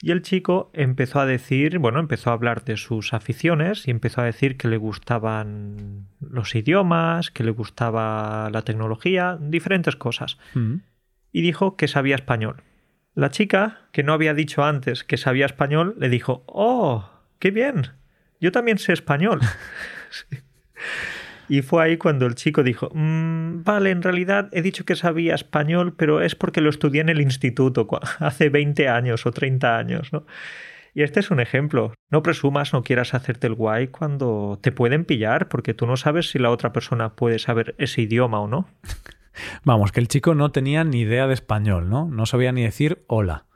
y 0.00 0.10
el 0.10 0.22
chico 0.22 0.70
empezó 0.74 1.20
a 1.20 1.26
decir, 1.26 1.78
bueno, 1.78 2.00
empezó 2.00 2.30
a 2.30 2.34
hablar 2.34 2.64
de 2.64 2.76
sus 2.76 3.14
aficiones 3.14 3.86
y 3.86 3.90
empezó 3.90 4.20
a 4.20 4.24
decir 4.24 4.56
que 4.56 4.68
le 4.68 4.76
gustaban 4.76 6.08
los 6.20 6.54
idiomas, 6.54 7.30
que 7.30 7.44
le 7.44 7.52
gustaba 7.52 8.50
la 8.50 8.62
tecnología, 8.62 9.38
diferentes 9.40 9.96
cosas. 9.96 10.36
Mm. 10.54 10.76
Y 11.32 11.42
dijo 11.42 11.76
que 11.76 11.88
sabía 11.88 12.16
español. 12.16 12.62
La 13.14 13.30
chica, 13.30 13.88
que 13.92 14.02
no 14.02 14.12
había 14.12 14.34
dicho 14.34 14.64
antes 14.64 15.04
que 15.04 15.16
sabía 15.16 15.46
español, 15.46 15.94
le 15.98 16.08
dijo, 16.08 16.44
¡Oh, 16.48 17.08
qué 17.38 17.50
bien! 17.50 17.92
Yo 18.40 18.52
también 18.52 18.78
sé 18.78 18.92
español. 18.92 19.40
Y 21.48 21.62
fue 21.62 21.84
ahí 21.84 21.96
cuando 21.96 22.26
el 22.26 22.34
chico 22.34 22.62
dijo, 22.62 22.90
mm, 22.92 23.62
vale, 23.64 23.90
en 23.90 24.02
realidad 24.02 24.48
he 24.52 24.62
dicho 24.62 24.84
que 24.84 24.96
sabía 24.96 25.34
español, 25.34 25.94
pero 25.96 26.20
es 26.20 26.34
porque 26.34 26.60
lo 26.60 26.70
estudié 26.70 27.00
en 27.00 27.08
el 27.08 27.20
instituto 27.20 27.86
hace 28.18 28.48
20 28.48 28.88
años 28.88 29.26
o 29.26 29.32
30 29.32 29.76
años, 29.76 30.12
¿no? 30.12 30.26
Y 30.94 31.02
este 31.02 31.20
es 31.20 31.30
un 31.30 31.40
ejemplo. 31.40 31.92
No 32.10 32.22
presumas, 32.22 32.72
no 32.72 32.84
quieras 32.84 33.14
hacerte 33.14 33.48
el 33.48 33.54
guay 33.54 33.88
cuando 33.88 34.60
te 34.62 34.70
pueden 34.70 35.04
pillar, 35.04 35.48
porque 35.48 35.74
tú 35.74 35.86
no 35.86 35.96
sabes 35.96 36.30
si 36.30 36.38
la 36.38 36.50
otra 36.50 36.72
persona 36.72 37.16
puede 37.16 37.40
saber 37.40 37.74
ese 37.78 38.02
idioma 38.02 38.40
o 38.40 38.46
no. 38.46 38.68
Vamos, 39.64 39.90
que 39.90 39.98
el 39.98 40.06
chico 40.06 40.36
no 40.36 40.52
tenía 40.52 40.84
ni 40.84 41.00
idea 41.00 41.26
de 41.26 41.34
español, 41.34 41.90
¿no? 41.90 42.06
No 42.06 42.26
sabía 42.26 42.52
ni 42.52 42.62
decir 42.62 43.04
hola. 43.08 43.46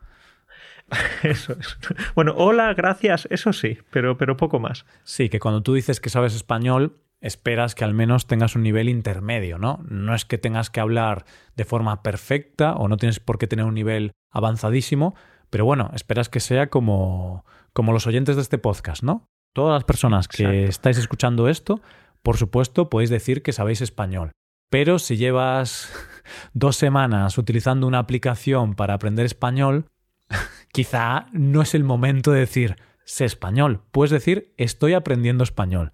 Eso 1.22 1.52
es. 1.52 1.78
Bueno, 2.14 2.34
hola, 2.36 2.72
gracias, 2.74 3.28
eso 3.30 3.52
sí, 3.52 3.78
pero, 3.90 4.16
pero 4.16 4.38
poco 4.38 4.58
más. 4.58 4.86
Sí, 5.04 5.28
que 5.28 5.38
cuando 5.38 5.62
tú 5.62 5.74
dices 5.74 6.00
que 6.00 6.08
sabes 6.08 6.34
español, 6.34 6.96
esperas 7.20 7.74
que 7.74 7.84
al 7.84 7.94
menos 7.94 8.26
tengas 8.26 8.54
un 8.54 8.62
nivel 8.62 8.88
intermedio, 8.88 9.58
¿no? 9.58 9.80
No 9.88 10.14
es 10.14 10.24
que 10.24 10.38
tengas 10.38 10.70
que 10.70 10.80
hablar 10.80 11.24
de 11.56 11.64
forma 11.64 12.02
perfecta 12.02 12.74
o 12.74 12.88
no 12.88 12.96
tienes 12.96 13.20
por 13.20 13.38
qué 13.38 13.46
tener 13.46 13.64
un 13.64 13.74
nivel 13.74 14.12
avanzadísimo, 14.30 15.14
pero 15.50 15.64
bueno, 15.64 15.90
esperas 15.94 16.28
que 16.28 16.40
sea 16.40 16.68
como, 16.68 17.44
como 17.72 17.92
los 17.92 18.06
oyentes 18.06 18.36
de 18.36 18.42
este 18.42 18.58
podcast, 18.58 19.02
¿no? 19.02 19.26
Todas 19.52 19.74
las 19.74 19.84
personas 19.84 20.28
que 20.28 20.66
estáis 20.66 20.98
escuchando 20.98 21.48
esto, 21.48 21.80
por 22.22 22.36
supuesto, 22.36 22.90
podéis 22.90 23.10
decir 23.10 23.42
que 23.42 23.52
sabéis 23.52 23.80
español. 23.80 24.30
Pero 24.70 24.98
si 24.98 25.16
llevas 25.16 25.90
dos 26.52 26.76
semanas 26.76 27.38
utilizando 27.38 27.86
una 27.86 27.98
aplicación 27.98 28.74
para 28.74 28.94
aprender 28.94 29.26
español, 29.26 29.86
quizá 30.72 31.26
no 31.32 31.62
es 31.62 31.74
el 31.74 31.82
momento 31.82 32.30
de 32.30 32.40
decir 32.40 32.76
sé 33.04 33.24
español. 33.24 33.82
Puedes 33.90 34.10
decir 34.10 34.52
estoy 34.58 34.92
aprendiendo 34.92 35.42
español 35.42 35.92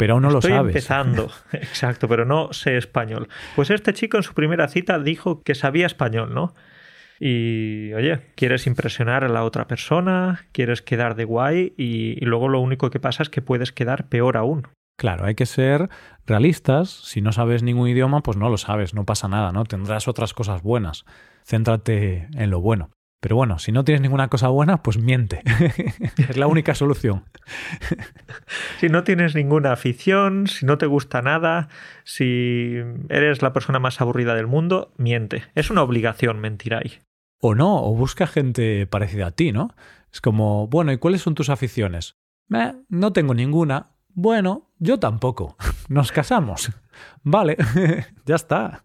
pero 0.00 0.14
aún 0.14 0.22
no 0.22 0.30
lo 0.30 0.40
sabes. 0.40 0.74
empezando, 0.74 1.30
exacto, 1.52 2.08
pero 2.08 2.24
no 2.24 2.52
sé 2.52 2.76
español. 2.76 3.28
Pues 3.54 3.70
este 3.70 3.92
chico 3.92 4.16
en 4.16 4.22
su 4.22 4.34
primera 4.34 4.66
cita 4.66 4.98
dijo 4.98 5.42
que 5.42 5.54
sabía 5.54 5.86
español, 5.86 6.32
¿no? 6.34 6.54
Y 7.20 7.92
oye, 7.92 8.22
quieres 8.34 8.66
impresionar 8.66 9.24
a 9.24 9.28
la 9.28 9.44
otra 9.44 9.66
persona, 9.66 10.46
quieres 10.52 10.80
quedar 10.80 11.16
de 11.16 11.24
guay 11.24 11.74
y, 11.76 12.16
y, 12.18 12.24
luego 12.24 12.48
lo 12.48 12.60
único 12.60 12.88
que 12.88 12.98
pasa 12.98 13.22
es 13.22 13.28
que 13.28 13.42
puedes 13.42 13.72
quedar 13.72 14.08
peor 14.08 14.38
aún. 14.38 14.66
Claro, 14.96 15.26
hay 15.26 15.34
que 15.34 15.44
ser 15.44 15.90
realistas. 16.26 16.88
Si 16.88 17.20
no 17.20 17.32
sabes 17.32 17.62
ningún 17.62 17.88
idioma, 17.88 18.22
pues 18.22 18.38
no 18.38 18.48
lo 18.48 18.56
sabes, 18.56 18.94
no 18.94 19.04
pasa 19.04 19.28
nada, 19.28 19.52
¿no? 19.52 19.64
Tendrás 19.64 20.08
otras 20.08 20.32
cosas 20.32 20.62
buenas. 20.62 21.04
Céntrate 21.44 22.28
en 22.34 22.50
lo 22.50 22.62
bueno. 22.62 22.90
Pero 23.20 23.36
bueno, 23.36 23.58
si 23.58 23.70
no 23.70 23.84
tienes 23.84 24.00
ninguna 24.00 24.28
cosa 24.28 24.48
buena, 24.48 24.82
pues 24.82 24.98
miente. 24.98 25.42
es 26.28 26.36
la 26.38 26.46
única 26.46 26.74
solución. 26.74 27.24
si 28.78 28.88
no 28.88 29.04
tienes 29.04 29.34
ninguna 29.34 29.72
afición, 29.72 30.46
si 30.46 30.64
no 30.64 30.78
te 30.78 30.86
gusta 30.86 31.20
nada, 31.20 31.68
si 32.04 32.76
eres 33.10 33.42
la 33.42 33.52
persona 33.52 33.78
más 33.78 34.00
aburrida 34.00 34.34
del 34.34 34.46
mundo, 34.46 34.92
miente. 34.96 35.44
Es 35.54 35.70
una 35.70 35.82
obligación 35.82 36.40
mentir 36.40 36.74
ahí. 36.74 36.98
O 37.40 37.54
no, 37.54 37.82
o 37.84 37.94
busca 37.94 38.26
gente 38.26 38.86
parecida 38.86 39.28
a 39.28 39.30
ti, 39.30 39.52
¿no? 39.52 39.74
Es 40.12 40.20
como, 40.20 40.66
bueno, 40.68 40.92
¿y 40.92 40.98
cuáles 40.98 41.22
son 41.22 41.34
tus 41.34 41.50
aficiones? 41.50 42.16
no 42.88 43.12
tengo 43.12 43.32
ninguna. 43.32 43.92
Bueno, 44.08 44.72
yo 44.78 44.98
tampoco. 44.98 45.56
Nos 45.88 46.10
casamos. 46.10 46.72
Vale, 47.22 47.56
ya 48.26 48.34
está. 48.34 48.82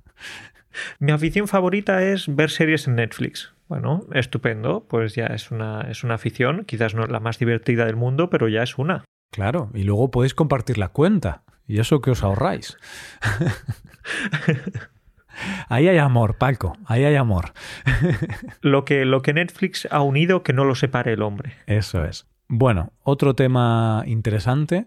Mi 0.99 1.11
afición 1.11 1.47
favorita 1.47 2.03
es 2.03 2.33
ver 2.33 2.51
series 2.51 2.87
en 2.87 2.95
Netflix. 2.95 3.54
Bueno, 3.67 4.05
estupendo, 4.13 4.85
pues 4.87 5.15
ya 5.15 5.27
es 5.27 5.51
una, 5.51 5.81
es 5.89 6.03
una 6.03 6.15
afición, 6.15 6.65
quizás 6.65 6.93
no 6.93 7.03
es 7.03 7.09
la 7.09 7.19
más 7.19 7.39
divertida 7.39 7.85
del 7.85 7.95
mundo, 7.95 8.29
pero 8.29 8.47
ya 8.47 8.63
es 8.63 8.77
una. 8.77 9.03
Claro, 9.31 9.71
y 9.73 9.83
luego 9.83 10.11
podéis 10.11 10.33
compartir 10.33 10.77
la 10.77 10.89
cuenta. 10.89 11.43
Y 11.67 11.79
eso 11.79 11.99
que 11.99 12.11
os 12.11 12.23
ahorráis. 12.23 12.77
Ahí 15.67 15.87
hay 15.87 15.97
amor, 15.97 16.37
Paco, 16.37 16.77
ahí 16.85 17.03
hay 17.03 17.15
amor. 17.15 17.51
lo, 18.61 18.85
que, 18.85 19.05
lo 19.05 19.21
que 19.21 19.33
Netflix 19.33 19.87
ha 19.91 20.01
unido 20.01 20.43
que 20.43 20.53
no 20.53 20.63
lo 20.63 20.75
separe 20.75 21.13
el 21.13 21.21
hombre. 21.21 21.53
Eso 21.67 22.05
es. 22.05 22.25
Bueno, 22.47 22.93
otro 23.03 23.35
tema 23.35 24.03
interesante 24.05 24.85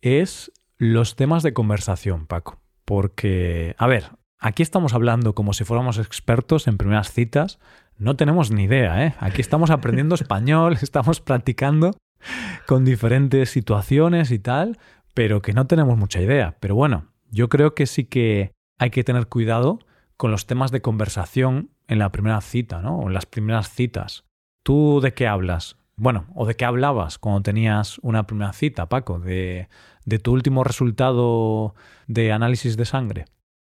es 0.00 0.52
los 0.76 1.16
temas 1.16 1.42
de 1.42 1.52
conversación, 1.52 2.26
Paco. 2.26 2.60
Porque, 2.84 3.74
a 3.78 3.86
ver, 3.86 4.10
aquí 4.38 4.62
estamos 4.62 4.94
hablando 4.94 5.34
como 5.34 5.52
si 5.52 5.64
fuéramos 5.64 5.98
expertos 5.98 6.68
en 6.68 6.78
primeras 6.78 7.12
citas, 7.12 7.58
no 7.98 8.16
tenemos 8.16 8.50
ni 8.50 8.64
idea, 8.64 9.04
¿eh? 9.04 9.14
Aquí 9.18 9.40
estamos 9.40 9.70
aprendiendo 9.70 10.14
español, 10.14 10.78
estamos 10.82 11.20
practicando 11.20 11.96
con 12.66 12.84
diferentes 12.84 13.50
situaciones 13.50 14.30
y 14.30 14.38
tal, 14.38 14.78
pero 15.14 15.42
que 15.42 15.52
no 15.52 15.66
tenemos 15.66 15.98
mucha 15.98 16.20
idea. 16.20 16.56
Pero 16.60 16.74
bueno, 16.74 17.08
yo 17.30 17.48
creo 17.48 17.74
que 17.74 17.86
sí 17.86 18.04
que 18.04 18.52
hay 18.78 18.90
que 18.90 19.04
tener 19.04 19.26
cuidado 19.26 19.80
con 20.16 20.30
los 20.30 20.46
temas 20.46 20.70
de 20.70 20.80
conversación 20.80 21.70
en 21.86 21.98
la 21.98 22.10
primera 22.10 22.40
cita, 22.40 22.80
¿no? 22.82 22.98
O 22.98 23.08
en 23.08 23.14
las 23.14 23.26
primeras 23.26 23.70
citas. 23.70 24.24
¿Tú 24.62 25.00
de 25.02 25.14
qué 25.14 25.26
hablas? 25.26 25.76
Bueno, 25.96 26.26
o 26.34 26.46
de 26.46 26.54
qué 26.54 26.64
hablabas 26.64 27.18
cuando 27.18 27.42
tenías 27.42 27.98
una 28.02 28.26
primera 28.26 28.52
cita, 28.52 28.88
Paco, 28.88 29.18
de, 29.18 29.68
de 30.04 30.18
tu 30.18 30.32
último 30.32 30.62
resultado 30.62 31.74
de 32.06 32.30
análisis 32.32 32.76
de 32.76 32.84
sangre. 32.84 33.24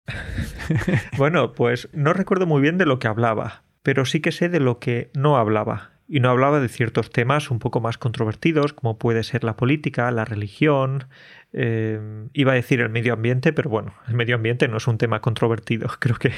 bueno, 1.17 1.53
pues 1.53 1.89
no 1.93 2.13
recuerdo 2.13 2.45
muy 2.45 2.61
bien 2.61 2.77
de 2.77 2.85
lo 2.85 2.99
que 2.99 3.07
hablaba, 3.07 3.63
pero 3.87 4.03
sí 4.03 4.19
que 4.19 4.33
sé 4.33 4.49
de 4.49 4.59
lo 4.59 4.79
que 4.79 5.11
no 5.13 5.37
hablaba. 5.37 5.91
Y 6.09 6.19
no 6.19 6.29
hablaba 6.29 6.59
de 6.59 6.67
ciertos 6.67 7.09
temas 7.09 7.49
un 7.49 7.59
poco 7.59 7.79
más 7.79 7.97
controvertidos, 7.97 8.73
como 8.73 8.97
puede 8.97 9.23
ser 9.23 9.45
la 9.45 9.55
política, 9.55 10.11
la 10.11 10.25
religión, 10.25 11.05
eh, 11.53 12.27
iba 12.33 12.51
a 12.51 12.55
decir 12.55 12.81
el 12.81 12.89
medio 12.89 13.13
ambiente, 13.13 13.53
pero 13.53 13.69
bueno, 13.69 13.93
el 14.09 14.15
medio 14.15 14.35
ambiente 14.35 14.67
no 14.67 14.75
es 14.75 14.87
un 14.87 14.97
tema 14.97 15.21
controvertido, 15.21 15.87
creo 15.99 16.17
que... 16.17 16.33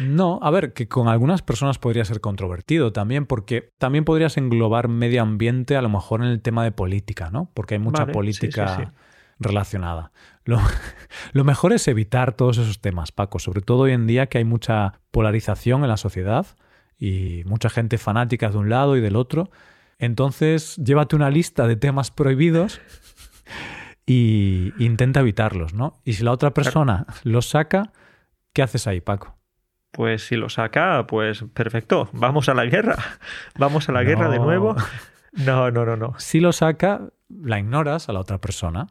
No, 0.00 0.40
a 0.42 0.50
ver, 0.50 0.72
que 0.72 0.88
con 0.88 1.06
algunas 1.06 1.42
personas 1.42 1.78
podría 1.78 2.04
ser 2.04 2.20
controvertido 2.20 2.92
también, 2.92 3.24
porque 3.24 3.70
también 3.78 4.04
podrías 4.04 4.36
englobar 4.36 4.88
medio 4.88 5.22
ambiente 5.22 5.76
a 5.76 5.82
lo 5.82 5.90
mejor 5.90 6.22
en 6.22 6.26
el 6.26 6.42
tema 6.42 6.64
de 6.64 6.72
política, 6.72 7.30
¿no? 7.30 7.52
Porque 7.54 7.74
hay 7.74 7.80
mucha 7.80 8.06
política 8.06 8.92
relacionada. 9.38 10.10
Lo, 10.44 10.58
lo, 11.34 11.44
mejor 11.44 11.72
es 11.72 11.86
evitar 11.86 12.32
todos 12.32 12.58
esos 12.58 12.80
temas, 12.80 13.12
Paco, 13.12 13.38
sobre 13.38 13.60
todo 13.60 13.82
hoy 13.82 13.92
en 13.92 14.08
día 14.08 14.26
que 14.26 14.38
hay 14.38 14.44
mucha 14.44 14.94
polarización 15.12 15.82
en 15.84 15.88
la 15.88 15.96
sociedad 15.96 16.48
y 17.00 17.42
mucha 17.46 17.70
gente 17.70 17.98
fanática 17.98 18.50
de 18.50 18.58
un 18.58 18.68
lado 18.68 18.96
y 18.96 19.00
del 19.00 19.16
otro. 19.16 19.50
Entonces, 19.98 20.76
llévate 20.76 21.16
una 21.16 21.30
lista 21.30 21.66
de 21.66 21.76
temas 21.76 22.10
prohibidos 22.10 22.80
y 24.06 24.72
intenta 24.78 25.20
evitarlos, 25.20 25.74
¿no? 25.74 25.94
Y 26.04 26.12
si 26.12 26.24
la 26.24 26.32
otra 26.32 26.52
persona 26.52 27.06
los 27.24 27.48
saca, 27.48 27.92
¿qué 28.52 28.62
haces 28.62 28.86
ahí, 28.86 29.00
Paco? 29.00 29.38
Pues 29.92 30.26
si 30.26 30.36
lo 30.36 30.48
saca, 30.48 31.06
pues 31.06 31.44
perfecto, 31.54 32.08
vamos 32.12 32.48
a 32.48 32.54
la 32.54 32.64
guerra. 32.66 32.96
Vamos 33.58 33.88
a 33.88 33.92
la 33.92 34.04
guerra 34.04 34.28
de 34.28 34.38
nuevo. 34.38 34.76
No, 35.32 35.70
no, 35.70 35.84
no, 35.84 35.96
no. 35.96 36.14
Si 36.18 36.40
lo 36.40 36.52
saca, 36.52 37.08
la 37.28 37.58
ignoras 37.58 38.08
a 38.08 38.12
la 38.12 38.20
otra 38.20 38.38
persona. 38.38 38.88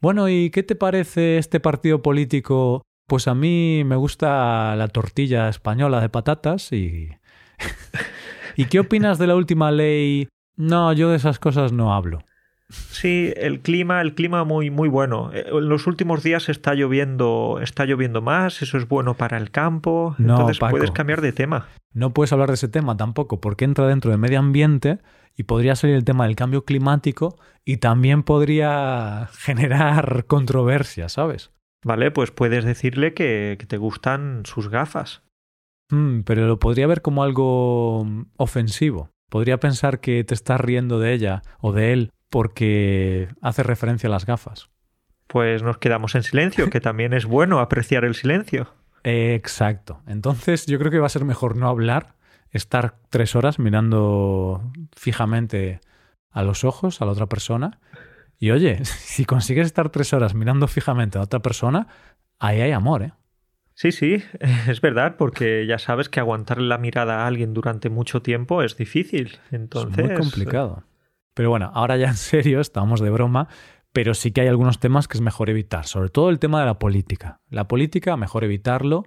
Bueno, 0.00 0.28
¿y 0.28 0.50
qué 0.50 0.62
te 0.62 0.76
parece 0.76 1.38
este 1.38 1.58
partido 1.58 2.02
político? 2.02 2.82
Pues 3.06 3.28
a 3.28 3.34
mí 3.34 3.82
me 3.84 3.96
gusta 3.96 4.74
la 4.76 4.88
tortilla 4.88 5.48
española 5.48 6.00
de 6.00 6.08
patatas 6.08 6.72
y 6.72 7.10
¿Y 8.56 8.66
qué 8.66 8.80
opinas 8.80 9.18
de 9.18 9.26
la 9.26 9.36
última 9.36 9.70
ley? 9.70 10.28
No, 10.56 10.92
yo 10.92 11.10
de 11.10 11.16
esas 11.16 11.38
cosas 11.38 11.72
no 11.72 11.94
hablo. 11.94 12.20
Sí, 12.68 13.32
el 13.36 13.60
clima, 13.60 14.00
el 14.00 14.14
clima 14.14 14.44
muy, 14.44 14.70
muy 14.70 14.88
bueno. 14.88 15.30
Eh, 15.32 15.46
en 15.48 15.68
los 15.68 15.86
últimos 15.86 16.22
días 16.22 16.48
está 16.48 16.74
lloviendo, 16.74 17.60
está 17.62 17.84
lloviendo 17.84 18.22
más, 18.22 18.60
eso 18.62 18.76
es 18.76 18.88
bueno 18.88 19.14
para 19.14 19.36
el 19.36 19.50
campo. 19.50 20.16
No, 20.18 20.34
entonces 20.34 20.58
puedes 20.58 20.90
cambiar 20.90 21.20
de 21.20 21.32
tema. 21.32 21.68
No 21.92 22.12
puedes 22.12 22.32
hablar 22.32 22.48
de 22.48 22.54
ese 22.54 22.68
tema 22.68 22.96
tampoco, 22.96 23.40
porque 23.40 23.64
entra 23.64 23.86
dentro 23.86 24.10
del 24.10 24.18
medio 24.18 24.40
ambiente 24.40 24.98
y 25.36 25.44
podría 25.44 25.76
salir 25.76 25.96
el 25.96 26.04
tema 26.04 26.26
del 26.26 26.34
cambio 26.34 26.64
climático 26.64 27.38
y 27.64 27.76
también 27.76 28.22
podría 28.22 29.28
generar 29.38 30.24
controversia, 30.26 31.08
¿sabes? 31.08 31.52
Vale, 31.84 32.10
pues 32.10 32.32
puedes 32.32 32.64
decirle 32.64 33.14
que 33.14 33.56
te 33.68 33.76
gustan 33.76 34.42
sus 34.44 34.68
gafas. 34.70 35.22
Mm, 35.90 36.20
pero 36.20 36.46
lo 36.46 36.58
podría 36.58 36.86
ver 36.86 37.02
como 37.02 37.22
algo 37.22 38.04
mm, 38.04 38.22
ofensivo. 38.36 39.10
Podría 39.28 39.58
pensar 39.58 40.00
que 40.00 40.24
te 40.24 40.34
estás 40.34 40.60
riendo 40.60 40.98
de 40.98 41.12
ella 41.12 41.42
o 41.60 41.72
de 41.72 41.92
él 41.92 42.12
porque 42.30 43.28
hace 43.40 43.62
referencia 43.62 44.08
a 44.08 44.10
las 44.10 44.26
gafas. 44.26 44.68
Pues 45.26 45.62
nos 45.62 45.78
quedamos 45.78 46.14
en 46.14 46.22
silencio, 46.22 46.70
que 46.70 46.80
también 46.80 47.12
es 47.12 47.24
bueno 47.24 47.58
apreciar 47.60 48.04
el 48.04 48.14
silencio. 48.14 48.72
Exacto. 49.02 50.02
Entonces 50.06 50.66
yo 50.66 50.78
creo 50.78 50.90
que 50.90 50.98
va 50.98 51.06
a 51.06 51.10
ser 51.10 51.24
mejor 51.24 51.56
no 51.56 51.68
hablar, 51.68 52.14
estar 52.50 52.98
tres 53.10 53.34
horas 53.34 53.58
mirando 53.58 54.72
fijamente 54.94 55.80
a 56.30 56.42
los 56.42 56.64
ojos 56.64 57.00
a 57.00 57.06
la 57.06 57.12
otra 57.12 57.26
persona. 57.26 57.80
Y 58.38 58.50
oye, 58.50 58.84
si 58.84 59.24
consigues 59.24 59.66
estar 59.66 59.90
tres 59.90 60.12
horas 60.12 60.34
mirando 60.34 60.68
fijamente 60.68 61.18
a 61.18 61.22
otra 61.22 61.40
persona, 61.40 61.88
ahí 62.38 62.60
hay 62.60 62.72
amor, 62.72 63.02
¿eh? 63.02 63.12
Sí, 63.76 63.92
sí, 63.92 64.22
es 64.68 64.80
verdad, 64.80 65.16
porque 65.16 65.66
ya 65.66 65.78
sabes 65.78 66.08
que 66.08 66.18
aguantar 66.18 66.60
la 66.60 66.78
mirada 66.78 67.22
a 67.22 67.26
alguien 67.26 67.52
durante 67.52 67.90
mucho 67.90 68.22
tiempo 68.22 68.62
es 68.62 68.76
difícil. 68.76 69.38
Entonces. 69.52 69.98
Es 69.98 70.06
muy 70.06 70.16
complicado. 70.16 70.82
Pero 71.34 71.50
bueno, 71.50 71.70
ahora 71.74 71.98
ya 71.98 72.08
en 72.08 72.16
serio, 72.16 72.60
estamos 72.60 73.00
de 73.00 73.10
broma, 73.10 73.48
pero 73.92 74.14
sí 74.14 74.32
que 74.32 74.40
hay 74.40 74.48
algunos 74.48 74.80
temas 74.80 75.06
que 75.06 75.18
es 75.18 75.20
mejor 75.20 75.50
evitar, 75.50 75.84
sobre 75.84 76.08
todo 76.08 76.30
el 76.30 76.38
tema 76.38 76.60
de 76.60 76.66
la 76.66 76.78
política. 76.78 77.40
La 77.50 77.68
política, 77.68 78.16
mejor 78.16 78.44
evitarlo. 78.44 79.04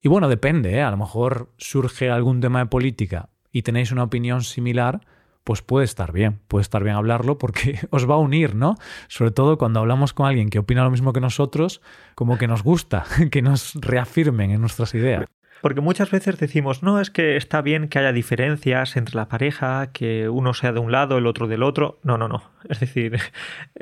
Y 0.00 0.08
bueno, 0.08 0.28
depende, 0.28 0.76
¿eh? 0.76 0.82
a 0.82 0.92
lo 0.92 0.96
mejor 0.96 1.52
surge 1.56 2.08
algún 2.08 2.40
tema 2.40 2.60
de 2.60 2.66
política 2.66 3.30
y 3.50 3.62
tenéis 3.62 3.90
una 3.90 4.04
opinión 4.04 4.44
similar, 4.44 5.00
pues 5.46 5.62
puede 5.62 5.84
estar 5.84 6.10
bien, 6.10 6.40
puede 6.48 6.62
estar 6.62 6.82
bien 6.82 6.96
hablarlo 6.96 7.38
porque 7.38 7.78
os 7.90 8.10
va 8.10 8.16
a 8.16 8.18
unir, 8.18 8.56
¿no? 8.56 8.74
Sobre 9.06 9.30
todo 9.30 9.58
cuando 9.58 9.78
hablamos 9.78 10.12
con 10.12 10.26
alguien 10.26 10.50
que 10.50 10.58
opina 10.58 10.82
lo 10.82 10.90
mismo 10.90 11.12
que 11.12 11.20
nosotros, 11.20 11.80
como 12.16 12.36
que 12.36 12.48
nos 12.48 12.64
gusta, 12.64 13.04
que 13.30 13.42
nos 13.42 13.74
reafirmen 13.76 14.50
en 14.50 14.60
nuestras 14.60 14.92
ideas. 14.94 15.24
Porque 15.62 15.80
muchas 15.80 16.10
veces 16.10 16.36
decimos, 16.38 16.82
no, 16.82 17.00
es 17.00 17.10
que 17.10 17.36
está 17.36 17.62
bien 17.62 17.86
que 17.86 18.00
haya 18.00 18.12
diferencias 18.12 18.96
entre 18.96 19.14
la 19.14 19.28
pareja, 19.28 19.92
que 19.92 20.28
uno 20.28 20.52
sea 20.52 20.72
de 20.72 20.80
un 20.80 20.90
lado, 20.90 21.16
el 21.16 21.28
otro 21.28 21.46
del 21.46 21.62
otro. 21.62 22.00
No, 22.02 22.18
no, 22.18 22.26
no. 22.26 22.50
Es 22.68 22.80
decir, 22.80 23.16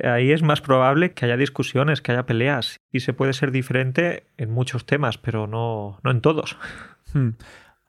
ahí 0.04 0.32
es 0.32 0.42
más 0.42 0.60
probable 0.60 1.14
que 1.14 1.24
haya 1.24 1.38
discusiones, 1.38 2.02
que 2.02 2.12
haya 2.12 2.26
peleas. 2.26 2.76
Y 2.92 3.00
se 3.00 3.14
puede 3.14 3.32
ser 3.32 3.52
diferente 3.52 4.26
en 4.36 4.50
muchos 4.50 4.84
temas, 4.84 5.16
pero 5.16 5.46
no, 5.46 5.98
no 6.04 6.10
en 6.10 6.20
todos. 6.20 6.58
Hmm. 7.14 7.30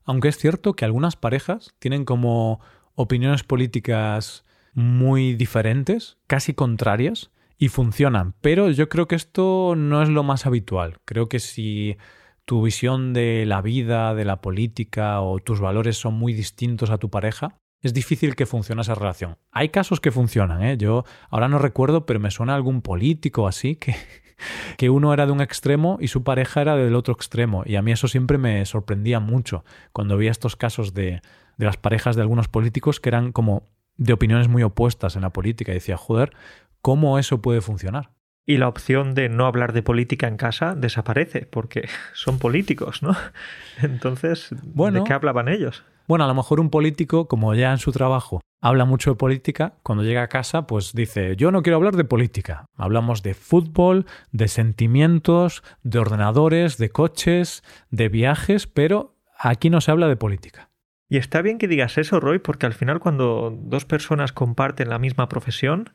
Aunque 0.06 0.30
es 0.30 0.38
cierto 0.38 0.76
que 0.76 0.86
algunas 0.86 1.18
parejas 1.18 1.76
tienen 1.80 2.06
como 2.06 2.62
opiniones 2.96 3.44
políticas 3.44 4.46
muy 4.74 5.36
diferentes, 5.36 6.18
casi 6.28 6.54
contrarias, 6.54 7.32
y 7.58 7.70
funcionan. 7.70 8.34
Pero 8.42 8.70
yo 8.70 8.90
creo 8.90 9.08
que 9.08 9.16
esto 9.16 9.76
no 9.78 10.02
es 10.02 10.10
lo 10.10 10.24
más 10.24 10.46
habitual. 10.46 11.00
Creo 11.06 11.30
que 11.30 11.40
si 11.40 11.98
tu 12.46 12.62
visión 12.62 13.14
de 13.14 13.46
la 13.46 13.62
vida, 13.62 14.14
de 14.14 14.26
la 14.26 14.42
política 14.42 15.22
o 15.22 15.40
tus 15.40 15.60
valores 15.60 15.98
son 15.98 16.14
muy 16.16 16.34
distintos 16.34 16.90
a 16.90 16.98
tu 16.98 17.10
pareja, 17.10 17.58
es 17.82 17.94
difícil 17.94 18.36
que 18.36 18.46
funcione 18.46 18.82
esa 18.82 18.96
relación. 18.96 19.38
Hay 19.52 19.70
casos 19.70 20.00
que 20.00 20.12
funcionan, 20.12 20.64
¿eh? 20.64 20.78
Yo 20.78 21.06
ahora 21.30 21.48
no 21.48 21.60
recuerdo, 21.60 22.06
pero 22.06 22.20
me 22.20 22.32
suena 22.32 22.56
algún 22.56 22.82
político 22.82 23.48
así 23.48 23.76
que, 23.76 23.96
que 24.78 24.90
uno 24.90 25.14
era 25.14 25.26
de 25.26 25.32
un 25.32 25.42
extremo 25.42 25.98
y 26.02 26.08
su 26.08 26.24
pareja 26.24 26.62
era 26.62 26.76
del 26.76 26.96
otro 26.96 27.14
extremo. 27.14 27.64
Y 27.66 27.76
a 27.76 27.82
mí 27.82 27.92
eso 27.92 28.08
siempre 28.08 28.38
me 28.38 28.66
sorprendía 28.66 29.20
mucho 29.20 29.64
cuando 29.92 30.18
veía 30.18 30.32
estos 30.32 30.56
casos 30.56 30.94
de, 30.94 31.22
de 31.58 31.66
las 31.66 31.78
parejas 31.78 32.16
de 32.16 32.22
algunos 32.22 32.48
políticos 32.48 33.00
que 33.00 33.10
eran 33.10 33.32
como 33.32 33.64
de 33.98 34.14
opiniones 34.14 34.48
muy 34.48 34.64
opuestas 34.64 35.16
en 35.16 35.22
la 35.22 35.32
política. 35.32 35.72
Y 35.72 35.76
decía, 35.76 35.98
joder, 35.98 36.34
¿cómo 36.82 37.20
eso 37.20 37.42
puede 37.42 37.62
funcionar? 37.62 38.12
Y 38.46 38.58
la 38.58 38.68
opción 38.68 39.16
de 39.16 39.28
no 39.28 39.48
hablar 39.48 39.74
de 39.74 39.82
política 39.82 40.28
en 40.28 40.38
casa 40.38 40.76
desaparece, 40.76 41.48
porque 41.48 41.88
son 42.14 42.40
políticos, 42.40 43.02
¿no? 43.02 43.16
Entonces, 43.82 44.50
¿de 44.52 45.04
qué 45.04 45.14
hablaban 45.14 45.48
ellos? 45.48 45.84
Bueno, 46.08 46.26
a 46.26 46.28
lo 46.28 46.36
mejor 46.36 46.60
un 46.60 46.70
político, 46.70 47.28
como 47.28 47.56
ya 47.56 47.72
en 47.72 47.80
su 47.80 47.92
trabajo 47.92 48.42
habla 48.62 48.86
mucho 48.86 49.12
de 49.12 49.16
política, 49.16 49.74
cuando 49.84 50.04
llega 50.04 50.24
a 50.24 50.28
casa, 50.28 50.66
pues 50.66 50.94
dice, 50.94 51.36
yo 51.36 51.52
no 51.52 51.62
quiero 51.62 51.78
hablar 51.78 51.96
de 51.96 52.04
política. 52.04 52.66
Hablamos 52.76 53.22
de 53.22 53.34
fútbol, 53.34 54.06
de 54.32 54.48
sentimientos, 54.48 55.64
de 55.84 56.00
ordenadores, 56.00 56.78
de 56.78 56.90
coches, 56.90 57.64
de 57.90 58.10
viajes, 58.10 58.66
pero 58.66 59.16
aquí 59.38 59.70
no 59.70 59.82
se 59.82 59.92
habla 59.92 60.08
de 60.08 60.16
política. 60.16 60.70
Y 61.10 61.18
está 61.18 61.42
bien 61.42 61.58
que 61.58 61.68
digas 61.68 61.98
eso, 61.98 62.20
Roy, 62.20 62.40
porque 62.40 62.66
al 62.66 62.74
final 62.74 63.00
cuando 63.00 63.56
dos 63.62 63.86
personas 63.86 64.32
comparten 64.34 64.90
la 64.90 65.00
misma 65.00 65.30
profesión, 65.30 65.92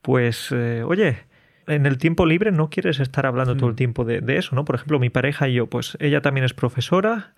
pues, 0.00 0.50
eh, 0.52 0.82
oye, 0.84 1.18
en 1.66 1.86
el 1.86 1.98
tiempo 1.98 2.26
libre 2.26 2.50
no 2.50 2.70
quieres 2.70 3.00
estar 3.00 3.26
hablando 3.26 3.56
todo 3.56 3.68
el 3.68 3.74
mm. 3.74 3.76
tiempo 3.76 4.04
de, 4.04 4.22
eso, 4.36 4.54
¿no? 4.54 4.64
Por 4.64 4.76
ejemplo, 4.76 4.98
mi 4.98 5.10
pareja 5.10 5.48
y 5.48 5.54
yo, 5.54 5.66
pues 5.68 5.96
ella 6.00 6.20
también 6.20 6.44
es 6.44 6.54
profesora 6.54 7.34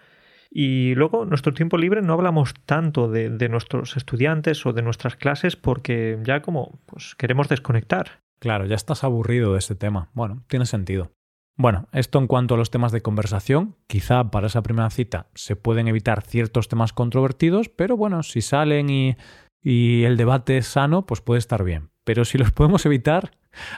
y 0.51 0.95
luego 0.95 1.25
nuestro 1.25 1.53
tiempo 1.53 1.77
libre 1.79 2.03
no 2.03 2.13
hablamos 2.13 2.55
tanto 2.65 3.11
de, 3.11 3.31
de 3.31 3.49
nuestros 3.49 3.97
estudiantes 3.97 4.65
o 4.65 4.73
de 4.73 4.83
nuestras 4.83 5.17
clases 5.17 5.57
porque 5.57 6.19
ya 6.23 6.43
como 6.43 6.81
pues 6.87 7.15
queremos 7.17 7.49
desconectar. 7.49 8.21
Claro, 8.39 8.67
ya 8.67 8.77
estás 8.77 9.03
aburrido 9.03 9.53
de 9.53 9.59
este 9.59 9.75
tema. 9.75 10.11
Bueno, 10.13 10.45
tiene 10.49 10.67
sentido. 10.67 11.13
Bueno, 11.59 11.89
esto 11.93 12.19
en 12.19 12.27
cuanto 12.27 12.55
a 12.55 12.59
los 12.59 12.71
temas 12.71 12.93
de 12.93 13.01
conversación, 13.01 13.77
quizá 13.87 14.31
para 14.31 14.49
esa 14.49 14.63
primera 14.63 14.91
cita 14.91 15.29
se 15.35 15.57
pueden 15.57 15.89
evitar 15.89 16.23
ciertos 16.23 16.69
temas 16.69 16.93
controvertidos, 16.93 17.71
pero 17.71 17.97
bueno, 17.97 18.23
si 18.23 18.43
salen 18.43 18.91
y, 18.91 19.17
el 19.63 20.17
debate 20.19 20.59
es 20.59 20.67
sano, 20.67 21.07
pues 21.07 21.23
puede 21.23 21.39
estar 21.39 21.65
bien. 21.65 21.89
Pero 22.05 22.27
si 22.27 22.37
los 22.37 22.53
podemos 22.53 22.85
evitar, 22.85 23.33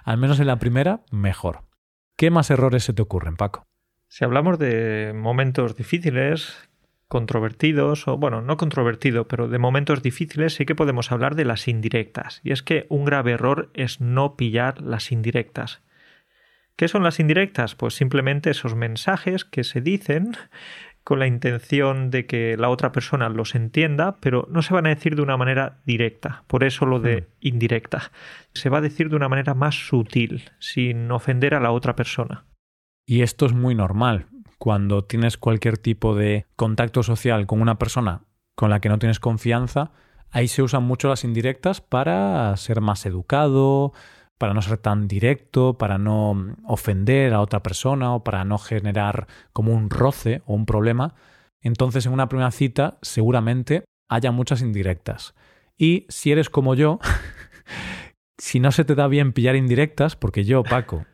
al 0.04 0.18
menos 0.18 0.40
en 0.40 0.48
la 0.48 0.58
primera, 0.58 1.02
mejor. 1.12 1.62
¿Qué 2.16 2.30
más 2.30 2.50
errores 2.50 2.82
se 2.82 2.92
te 2.92 3.00
ocurren, 3.00 3.36
Paco? 3.36 3.62
Si 4.08 4.24
hablamos 4.24 4.58
de 4.58 5.12
momentos 5.14 5.76
difíciles, 5.76 6.68
controvertidos, 7.06 8.08
o 8.08 8.16
bueno, 8.16 8.42
no 8.42 8.56
controvertido, 8.56 9.28
pero 9.28 9.48
de 9.48 9.58
momentos 9.58 10.02
difíciles, 10.02 10.54
sí 10.54 10.66
que 10.66 10.74
podemos 10.74 11.12
hablar 11.12 11.36
de 11.36 11.44
las 11.44 11.68
indirectas. 11.68 12.40
Y 12.42 12.50
es 12.50 12.64
que 12.64 12.86
un 12.88 13.04
grave 13.04 13.32
error 13.32 13.70
es 13.74 14.00
no 14.00 14.36
pillar 14.36 14.82
las 14.82 15.12
indirectas. 15.12 15.80
¿Qué 16.78 16.86
son 16.86 17.02
las 17.02 17.18
indirectas? 17.18 17.74
Pues 17.74 17.94
simplemente 17.94 18.50
esos 18.50 18.76
mensajes 18.76 19.44
que 19.44 19.64
se 19.64 19.80
dicen 19.80 20.36
con 21.02 21.18
la 21.18 21.26
intención 21.26 22.08
de 22.10 22.26
que 22.26 22.56
la 22.56 22.68
otra 22.68 22.92
persona 22.92 23.28
los 23.28 23.56
entienda, 23.56 24.18
pero 24.20 24.46
no 24.48 24.62
se 24.62 24.74
van 24.74 24.86
a 24.86 24.90
decir 24.90 25.16
de 25.16 25.22
una 25.22 25.36
manera 25.36 25.80
directa. 25.86 26.44
Por 26.46 26.62
eso 26.62 26.86
lo 26.86 27.00
de 27.00 27.22
hmm. 27.22 27.24
indirecta. 27.40 28.12
Se 28.52 28.68
va 28.68 28.78
a 28.78 28.80
decir 28.80 29.10
de 29.10 29.16
una 29.16 29.28
manera 29.28 29.54
más 29.54 29.88
sutil, 29.88 30.52
sin 30.60 31.10
ofender 31.10 31.56
a 31.56 31.60
la 31.60 31.72
otra 31.72 31.96
persona. 31.96 32.44
Y 33.04 33.22
esto 33.22 33.46
es 33.46 33.54
muy 33.54 33.74
normal. 33.74 34.26
Cuando 34.58 35.02
tienes 35.02 35.36
cualquier 35.36 35.78
tipo 35.78 36.14
de 36.14 36.46
contacto 36.54 37.02
social 37.02 37.48
con 37.48 37.60
una 37.60 37.76
persona 37.76 38.22
con 38.54 38.70
la 38.70 38.78
que 38.78 38.88
no 38.88 39.00
tienes 39.00 39.18
confianza, 39.18 39.90
ahí 40.30 40.46
se 40.46 40.62
usan 40.62 40.84
mucho 40.84 41.08
las 41.08 41.24
indirectas 41.24 41.80
para 41.80 42.56
ser 42.56 42.80
más 42.80 43.04
educado, 43.04 43.92
para 44.38 44.54
no 44.54 44.62
ser 44.62 44.78
tan 44.78 45.08
directo, 45.08 45.76
para 45.76 45.98
no 45.98 46.56
ofender 46.64 47.34
a 47.34 47.40
otra 47.40 47.62
persona 47.62 48.14
o 48.14 48.24
para 48.24 48.44
no 48.44 48.56
generar 48.58 49.26
como 49.52 49.74
un 49.74 49.90
roce 49.90 50.42
o 50.46 50.54
un 50.54 50.64
problema, 50.64 51.14
entonces 51.60 52.06
en 52.06 52.12
una 52.12 52.28
primera 52.28 52.50
cita 52.52 52.98
seguramente 53.02 53.84
haya 54.08 54.30
muchas 54.30 54.62
indirectas. 54.62 55.34
Y 55.76 56.06
si 56.08 56.32
eres 56.32 56.50
como 56.50 56.74
yo, 56.74 57.00
si 58.38 58.60
no 58.60 58.72
se 58.72 58.84
te 58.84 58.94
da 58.94 59.08
bien 59.08 59.32
pillar 59.32 59.56
indirectas, 59.56 60.16
porque 60.16 60.44
yo, 60.44 60.62
Paco, 60.62 61.04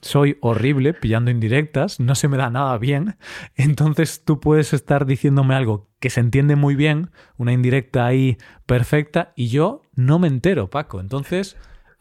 soy 0.00 0.38
horrible 0.40 0.94
pillando 0.94 1.30
indirectas, 1.30 1.98
no 1.98 2.14
se 2.14 2.28
me 2.28 2.36
da 2.36 2.48
nada 2.48 2.78
bien, 2.78 3.16
entonces 3.56 4.24
tú 4.24 4.40
puedes 4.40 4.72
estar 4.72 5.04
diciéndome 5.04 5.54
algo 5.54 5.88
que 5.98 6.10
se 6.10 6.20
entiende 6.20 6.54
muy 6.54 6.76
bien, 6.76 7.10
una 7.36 7.52
indirecta 7.52 8.06
ahí 8.06 8.38
perfecta, 8.66 9.32
y 9.34 9.48
yo 9.48 9.82
no 9.94 10.18
me 10.18 10.28
entero, 10.28 10.70
Paco. 10.70 11.00
Entonces 11.00 11.56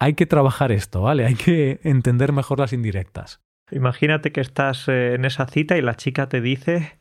hay 0.05 0.13
que 0.13 0.27
trabajar 0.27 0.71
esto, 0.71 1.01
¿vale? 1.01 1.25
Hay 1.25 1.33
que 1.33 1.79
entender 1.83 2.31
mejor 2.31 2.59
las 2.59 2.73
indirectas. 2.73 3.41
Imagínate 3.71 4.31
que 4.31 4.39
estás 4.39 4.87
eh, 4.87 5.15
en 5.15 5.25
esa 5.25 5.47
cita 5.47 5.79
y 5.79 5.81
la 5.81 5.95
chica 5.95 6.29
te 6.29 6.41
dice, 6.41 6.99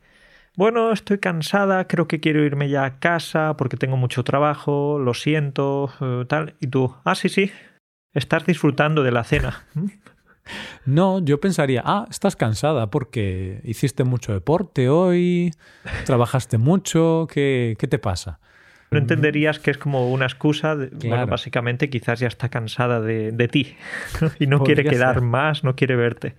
bueno, 0.56 0.90
estoy 0.90 1.18
cansada, 1.18 1.86
creo 1.86 2.08
que 2.08 2.20
quiero 2.20 2.42
irme 2.42 2.70
ya 2.70 2.86
a 2.86 2.98
casa 3.00 3.58
porque 3.58 3.76
tengo 3.76 3.98
mucho 3.98 4.24
trabajo, 4.24 4.98
lo 4.98 5.12
siento, 5.12 5.92
eh, 6.00 6.24
tal. 6.26 6.54
Y 6.60 6.68
tú, 6.68 6.94
ah, 7.04 7.14
sí, 7.14 7.28
sí, 7.28 7.50
estás 8.14 8.46
disfrutando 8.46 9.02
de 9.02 9.12
la 9.12 9.24
cena. 9.24 9.66
No, 10.84 11.24
yo 11.24 11.40
pensaría, 11.40 11.82
ah, 11.86 12.06
estás 12.10 12.36
cansada 12.36 12.90
porque 12.90 13.62
hiciste 13.64 14.04
mucho 14.04 14.34
deporte 14.34 14.90
hoy, 14.90 15.52
trabajajaste 16.04 16.58
mucho, 16.58 17.26
¿qué, 17.32 17.76
qué 17.78 17.88
te 17.88 17.98
pasa? 17.98 18.40
No 18.94 19.00
entenderías 19.00 19.58
que 19.58 19.70
es 19.70 19.78
como 19.78 20.10
una 20.12 20.26
excusa, 20.26 20.76
bueno, 20.76 21.26
básicamente 21.26 21.90
quizás 21.90 22.20
ya 22.20 22.28
está 22.28 22.48
cansada 22.48 23.00
de, 23.00 23.48
ti 23.48 23.76
y 24.38 24.46
no 24.46 24.62
quiere 24.62 24.84
quedar 24.84 25.20
más, 25.20 25.64
no 25.64 25.74
quiere 25.74 25.96
verte. 25.96 26.36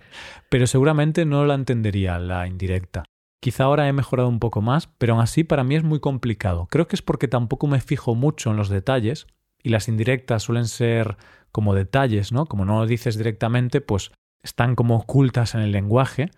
Pero 0.48 0.66
seguramente 0.66 1.24
no 1.24 1.44
la 1.44 1.54
entendería 1.54 2.18
la 2.18 2.46
indirecta. 2.46 3.04
Quizá 3.40 3.64
ahora 3.64 3.88
he 3.88 3.92
mejorado 3.92 4.28
un 4.28 4.40
poco 4.40 4.62
más, 4.62 4.88
pero 4.98 5.12
aún 5.12 5.22
así 5.22 5.44
para 5.44 5.64
mí 5.64 5.76
es 5.76 5.84
muy 5.84 6.00
complicado. 6.00 6.66
Creo 6.70 6.88
que 6.88 6.96
es 6.96 7.02
porque 7.02 7.28
tampoco 7.28 7.66
me 7.66 7.80
fijo 7.80 8.14
mucho 8.14 8.50
en 8.50 8.56
los 8.56 8.70
detalles 8.70 9.26
y 9.62 9.68
las 9.68 9.88
indirectas 9.88 10.42
suelen 10.42 10.66
ser 10.66 11.16
como 11.52 11.74
detalles, 11.74 12.32
¿no? 12.32 12.46
Como 12.46 12.64
no 12.64 12.80
lo 12.80 12.86
dices 12.86 13.16
directamente, 13.16 13.80
pues 13.80 14.12
están 14.42 14.74
como 14.74 14.96
ocultas 14.96 15.54
en 15.54 15.60
el 15.60 15.72
lenguaje, 15.72 16.30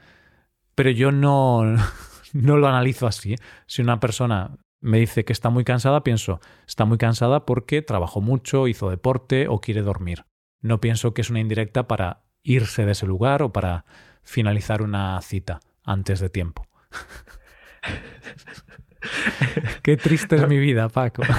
pero 0.75 0.91
yo 0.91 1.13
no, 1.13 1.63
no 2.33 2.57
lo 2.57 2.69
analizo 2.69 3.07
así. 3.07 3.37
Si 3.67 3.83
una 3.83 4.01
persona 4.01 4.59
me 4.81 4.99
dice 4.99 5.25
que 5.25 5.33
está 5.33 5.51
muy 5.51 5.65
cansada, 5.65 6.05
pienso, 6.05 6.41
está 6.67 6.85
muy 6.85 6.99
cansada 6.99 7.47
porque 7.47 7.83
trabajó 7.83 8.21
mucho, 8.21 8.69
hizo 8.69 8.91
deporte 8.91 9.49
o 9.49 9.61
quiere 9.61 9.83
dormir. 9.83 10.25
No 10.61 10.81
pienso 10.81 11.15
que 11.15 11.23
es 11.23 11.31
una 11.31 11.41
indirecta 11.41 11.89
para 11.89 12.23
irse 12.43 12.87
de 12.87 12.93
ese 12.93 13.07
lugar 13.07 13.43
o 13.43 13.53
para 13.53 13.85
finalizar 14.23 14.83
una 14.83 15.21
cita 15.23 15.61
antes 15.85 16.21
de 16.21 16.31
tiempo. 16.31 16.67
Qué 19.83 19.97
triste 19.97 20.37
es 20.37 20.47
mi 20.49 20.59
vida, 20.59 20.89
Paco. 20.89 21.23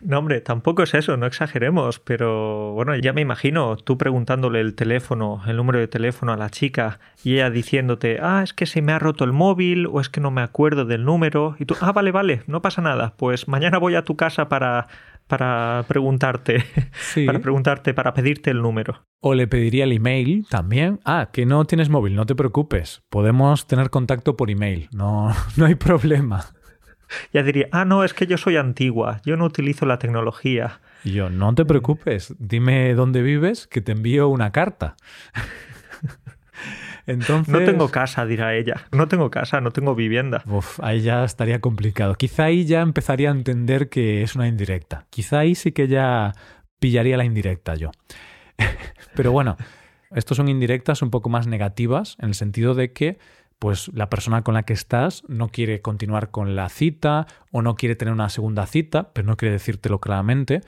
No, 0.00 0.18
hombre, 0.18 0.40
tampoco 0.40 0.82
es 0.82 0.94
eso, 0.94 1.16
no 1.16 1.26
exageremos, 1.26 1.98
pero 2.00 2.72
bueno, 2.72 2.96
ya 2.96 3.12
me 3.12 3.20
imagino 3.20 3.76
tú 3.76 3.98
preguntándole 3.98 4.60
el 4.60 4.74
teléfono, 4.74 5.42
el 5.46 5.56
número 5.56 5.78
de 5.78 5.88
teléfono 5.88 6.32
a 6.32 6.36
la 6.36 6.50
chica 6.50 7.00
y 7.22 7.34
ella 7.34 7.50
diciéndote, 7.50 8.18
ah, 8.20 8.42
es 8.42 8.52
que 8.52 8.66
se 8.66 8.82
me 8.82 8.92
ha 8.92 8.98
roto 8.98 9.24
el 9.24 9.32
móvil 9.32 9.86
o 9.86 10.00
es 10.00 10.08
que 10.08 10.20
no 10.20 10.30
me 10.30 10.42
acuerdo 10.42 10.84
del 10.84 11.04
número 11.04 11.56
y 11.58 11.64
tú, 11.64 11.76
ah, 11.80 11.92
vale, 11.92 12.12
vale, 12.12 12.42
no 12.46 12.62
pasa 12.62 12.82
nada, 12.82 13.14
pues 13.16 13.48
mañana 13.48 13.78
voy 13.78 13.94
a 13.94 14.02
tu 14.02 14.16
casa 14.16 14.48
para 14.48 14.88
para 15.28 15.84
preguntarte, 15.86 16.64
para 17.26 17.38
preguntarte, 17.38 17.94
para 17.94 18.14
pedirte 18.14 18.50
el 18.50 18.62
número. 18.62 19.04
O 19.20 19.34
le 19.34 19.46
pediría 19.46 19.84
el 19.84 19.92
email 19.92 20.46
también. 20.48 21.00
Ah, 21.04 21.28
que 21.32 21.44
no 21.46 21.64
tienes 21.66 21.90
móvil, 21.90 22.16
no 22.16 22.26
te 22.26 22.34
preocupes. 22.34 23.02
Podemos 23.10 23.66
tener 23.66 23.90
contacto 23.90 24.36
por 24.36 24.50
email, 24.50 24.88
no, 24.90 25.32
no 25.56 25.66
hay 25.66 25.74
problema. 25.76 26.46
Ya 27.32 27.42
diría, 27.42 27.68
ah, 27.72 27.84
no, 27.84 28.04
es 28.04 28.14
que 28.14 28.26
yo 28.26 28.36
soy 28.38 28.56
antigua, 28.56 29.20
yo 29.24 29.36
no 29.36 29.44
utilizo 29.44 29.86
la 29.86 29.98
tecnología. 29.98 30.80
Y 31.04 31.12
yo, 31.12 31.30
no 31.30 31.54
te 31.54 31.64
preocupes, 31.64 32.34
dime 32.38 32.94
dónde 32.94 33.22
vives, 33.22 33.66
que 33.66 33.80
te 33.80 33.92
envío 33.92 34.28
una 34.28 34.52
carta. 34.52 34.96
Entonces... 37.06 37.48
No 37.54 37.64
tengo 37.64 37.88
casa, 37.88 38.26
dirá 38.26 38.54
ella. 38.54 38.86
No 38.92 39.08
tengo 39.08 39.30
casa, 39.30 39.60
no 39.60 39.70
tengo 39.70 39.94
vivienda. 39.94 40.42
Uf, 40.46 40.80
ahí 40.82 41.00
ya 41.00 41.24
estaría 41.24 41.60
complicado. 41.60 42.14
Quizá 42.14 42.44
ahí 42.44 42.64
ya 42.64 42.82
empezaría 42.82 43.30
a 43.30 43.32
entender 43.32 43.88
que 43.88 44.22
es 44.22 44.34
una 44.34 44.48
indirecta. 44.48 45.06
Quizá 45.10 45.40
ahí 45.40 45.54
sí 45.54 45.72
que 45.72 45.88
ya 45.88 46.32
pillaría 46.78 47.16
la 47.16 47.24
indirecta 47.24 47.74
yo. 47.74 47.90
Pero 49.14 49.32
bueno, 49.32 49.56
estos 50.10 50.36
son 50.36 50.48
indirectas 50.48 51.02
un 51.02 51.10
poco 51.10 51.28
más 51.28 51.46
negativas 51.46 52.16
en 52.20 52.28
el 52.28 52.34
sentido 52.34 52.74
de 52.74 52.92
que 52.92 53.18
pues 53.58 53.90
la 53.92 54.08
persona 54.08 54.42
con 54.42 54.54
la 54.54 54.62
que 54.62 54.72
estás 54.72 55.22
no 55.28 55.48
quiere 55.48 55.82
continuar 55.82 56.30
con 56.30 56.54
la 56.54 56.68
cita 56.68 57.26
o 57.50 57.62
no 57.62 57.74
quiere 57.74 57.96
tener 57.96 58.14
una 58.14 58.28
segunda 58.28 58.66
cita, 58.66 59.12
pero 59.12 59.26
no 59.26 59.36
quiere 59.36 59.52
decírtelo 59.52 60.00
claramente. 60.00 60.60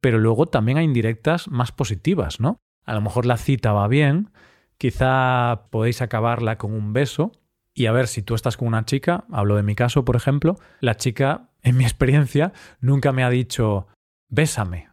Pero 0.00 0.18
luego 0.18 0.46
también 0.46 0.78
hay 0.78 0.84
indirectas 0.84 1.48
más 1.48 1.72
positivas, 1.72 2.40
¿no? 2.40 2.58
A 2.84 2.94
lo 2.94 3.00
mejor 3.00 3.26
la 3.26 3.36
cita 3.36 3.72
va 3.72 3.88
bien, 3.88 4.30
quizá 4.78 5.66
podéis 5.70 6.00
acabarla 6.00 6.56
con 6.56 6.72
un 6.72 6.92
beso 6.92 7.32
y 7.74 7.86
a 7.86 7.92
ver 7.92 8.06
si 8.06 8.22
tú 8.22 8.34
estás 8.34 8.56
con 8.56 8.68
una 8.68 8.84
chica, 8.84 9.24
hablo 9.30 9.56
de 9.56 9.62
mi 9.62 9.74
caso, 9.74 10.04
por 10.04 10.16
ejemplo, 10.16 10.58
la 10.80 10.96
chica, 10.96 11.50
en 11.62 11.76
mi 11.76 11.84
experiencia, 11.84 12.52
nunca 12.80 13.12
me 13.12 13.24
ha 13.24 13.30
dicho 13.30 13.88
bésame, 14.28 14.88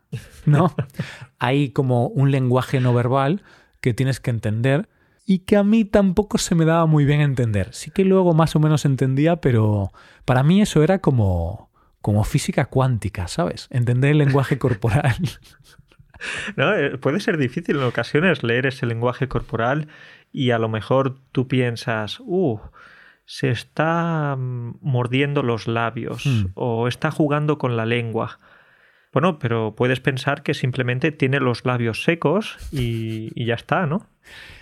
¿no? 0.45 0.73
hay 1.39 1.69
como 1.69 2.07
un 2.07 2.31
lenguaje 2.31 2.79
no 2.79 2.93
verbal 2.93 3.43
que 3.81 3.93
tienes 3.93 4.19
que 4.19 4.31
entender 4.31 4.89
y 5.25 5.39
que 5.39 5.57
a 5.57 5.63
mí 5.63 5.85
tampoco 5.85 6.37
se 6.37 6.55
me 6.55 6.65
daba 6.65 6.85
muy 6.85 7.05
bien 7.05 7.21
entender. 7.21 7.73
Sí 7.73 7.91
que 7.91 8.05
luego 8.05 8.33
más 8.33 8.55
o 8.55 8.59
menos 8.59 8.85
entendía, 8.85 9.37
pero 9.37 9.91
para 10.23 10.43
mí 10.43 10.61
eso 10.61 10.83
era 10.83 10.99
como 10.99 11.69
como 12.01 12.23
física 12.23 12.65
cuántica, 12.65 13.27
¿sabes? 13.27 13.67
Entender 13.71 14.11
el 14.11 14.19
lenguaje 14.19 14.59
corporal. 14.59 15.15
No, 16.55 16.73
eh, 16.73 16.97
puede 16.97 17.19
ser 17.19 17.37
difícil 17.37 17.75
en 17.75 17.83
ocasiones 17.83 18.41
leer 18.41 18.65
ese 18.65 18.85
lenguaje 18.85 19.27
corporal 19.27 19.89
y 20.31 20.51
a 20.51 20.59
lo 20.59 20.69
mejor 20.69 21.17
tú 21.33 21.49
piensas, 21.49 22.21
uh, 22.21 22.57
se 23.25 23.49
está 23.49 24.35
mm, 24.37 24.77
mordiendo 24.81 25.43
los 25.43 25.67
labios 25.67 26.25
hmm. 26.25 26.51
o 26.53 26.87
está 26.87 27.11
jugando 27.11 27.57
con 27.57 27.75
la 27.75 27.85
lengua. 27.85 28.39
Bueno, 29.15 29.39
pero 29.39 29.75
puedes 29.77 30.01
pensar 30.01 30.43
que 30.43 30.53
simplemente 30.53 31.13
tiene 31.13 31.39
los 31.39 31.63
labios 31.63 32.03
secos 32.03 32.57
y, 32.73 33.45
ya 33.45 33.53
está, 33.53 33.85
¿no? 33.85 34.05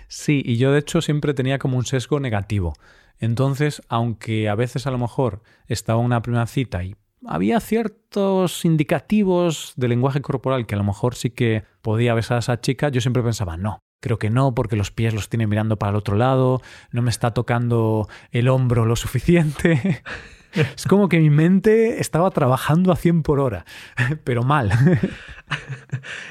Sí, 0.06 0.44
y 0.46 0.58
yo 0.58 0.70
de 0.70 0.78
hecho 0.78 1.02
siempre 1.02 1.34
tenía 1.34 1.58
como 1.58 1.76
un 1.76 1.84
sesgo 1.84 2.20
negativo. 2.20 2.74
Entonces, 3.18 3.82
aunque 3.88 4.48
a 4.48 4.54
veces 4.54 4.86
a 4.86 4.92
lo 4.92 4.98
mejor 4.98 5.42
estaba 5.66 5.98
una 5.98 6.22
primera 6.22 6.46
cita 6.46 6.84
y 6.84 6.94
había 7.26 7.58
ciertos 7.58 8.64
indicativos 8.64 9.72
de 9.74 9.88
lenguaje 9.88 10.20
corporal 10.20 10.66
que 10.66 10.76
a 10.76 10.78
lo 10.78 10.84
mejor 10.84 11.16
sí 11.16 11.30
que 11.30 11.64
podía 11.82 12.14
besar 12.14 12.36
a 12.36 12.40
esa 12.40 12.60
chica, 12.60 12.90
yo 12.90 13.00
siempre 13.00 13.24
pensaba, 13.24 13.56
no, 13.56 13.80
creo 14.00 14.20
que 14.20 14.30
no, 14.30 14.54
porque 14.54 14.76
los 14.76 14.92
pies 14.92 15.14
los 15.14 15.28
tiene 15.28 15.48
mirando 15.48 15.80
para 15.80 15.90
el 15.90 15.96
otro 15.96 16.14
lado, 16.14 16.62
no 16.92 17.02
me 17.02 17.10
está 17.10 17.34
tocando 17.34 18.08
el 18.30 18.46
hombro 18.46 18.86
lo 18.86 18.94
suficiente. 18.94 20.04
Es 20.76 20.84
como 20.86 21.08
que 21.08 21.18
mi 21.18 21.30
mente 21.30 22.00
estaba 22.00 22.30
trabajando 22.30 22.92
a 22.92 22.96
100 22.96 23.22
por 23.22 23.40
hora, 23.40 23.64
pero 24.24 24.42
mal. 24.42 24.70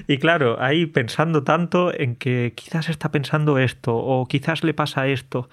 Y 0.08 0.18
claro, 0.18 0.60
ahí 0.60 0.88
pensando 0.88 1.44
tanto 1.44 1.94
en 1.98 2.16
que 2.16 2.54
quizás 2.56 2.90
está 2.90 3.12
pensando 3.12 3.60
esto 3.60 3.96
o 3.96 4.26
quizás 4.26 4.64
le 4.64 4.74
pasa 4.74 5.08
esto, 5.08 5.50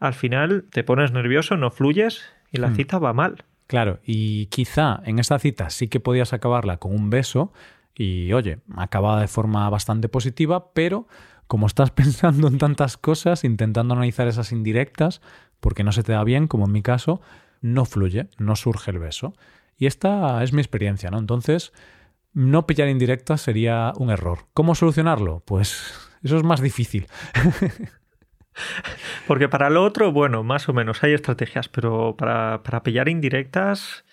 al 0.00 0.14
final 0.14 0.64
te 0.70 0.84
pones 0.84 1.12
nervioso, 1.12 1.56
no 1.56 1.70
fluyes 1.70 2.24
y 2.50 2.58
la 2.58 2.68
hmm. 2.68 2.76
cita 2.76 2.98
va 2.98 3.12
mal. 3.12 3.44
Claro, 3.66 4.00
y 4.04 4.46
quizá 4.46 5.00
en 5.04 5.18
esa 5.18 5.38
cita 5.38 5.70
sí 5.70 5.88
que 5.88 6.00
podías 6.00 6.32
acabarla 6.32 6.78
con 6.78 6.94
un 6.94 7.10
beso 7.10 7.52
y 7.94 8.32
oye, 8.32 8.58
acababa 8.76 9.20
de 9.20 9.28
forma 9.28 9.68
bastante 9.70 10.08
positiva, 10.08 10.72
pero 10.72 11.06
como 11.46 11.66
estás 11.66 11.90
pensando 11.90 12.48
en 12.48 12.58
tantas 12.58 12.96
cosas, 12.96 13.44
intentando 13.44 13.94
analizar 13.94 14.28
esas 14.28 14.52
indirectas, 14.52 15.20
porque 15.60 15.84
no 15.84 15.92
se 15.92 16.02
te 16.02 16.12
da 16.12 16.24
bien, 16.24 16.46
como 16.46 16.66
en 16.66 16.72
mi 16.72 16.82
caso, 16.82 17.20
no 17.64 17.86
fluye, 17.86 18.28
no 18.36 18.56
surge 18.56 18.90
el 18.90 18.98
beso. 18.98 19.34
Y 19.78 19.86
esta 19.86 20.44
es 20.44 20.52
mi 20.52 20.60
experiencia, 20.60 21.10
¿no? 21.10 21.18
Entonces, 21.18 21.72
no 22.34 22.66
pillar 22.66 22.88
indirectas 22.88 23.40
sería 23.40 23.94
un 23.96 24.10
error. 24.10 24.40
¿Cómo 24.52 24.74
solucionarlo? 24.74 25.42
Pues 25.46 26.10
eso 26.22 26.36
es 26.36 26.42
más 26.44 26.60
difícil. 26.60 27.06
Porque 29.26 29.48
para 29.48 29.70
lo 29.70 29.82
otro, 29.82 30.12
bueno, 30.12 30.42
más 30.42 30.68
o 30.68 30.74
menos 30.74 31.02
hay 31.02 31.14
estrategias, 31.14 31.68
pero 31.68 32.16
para, 32.16 32.62
para 32.62 32.82
pillar 32.82 33.08
indirectas... 33.08 34.04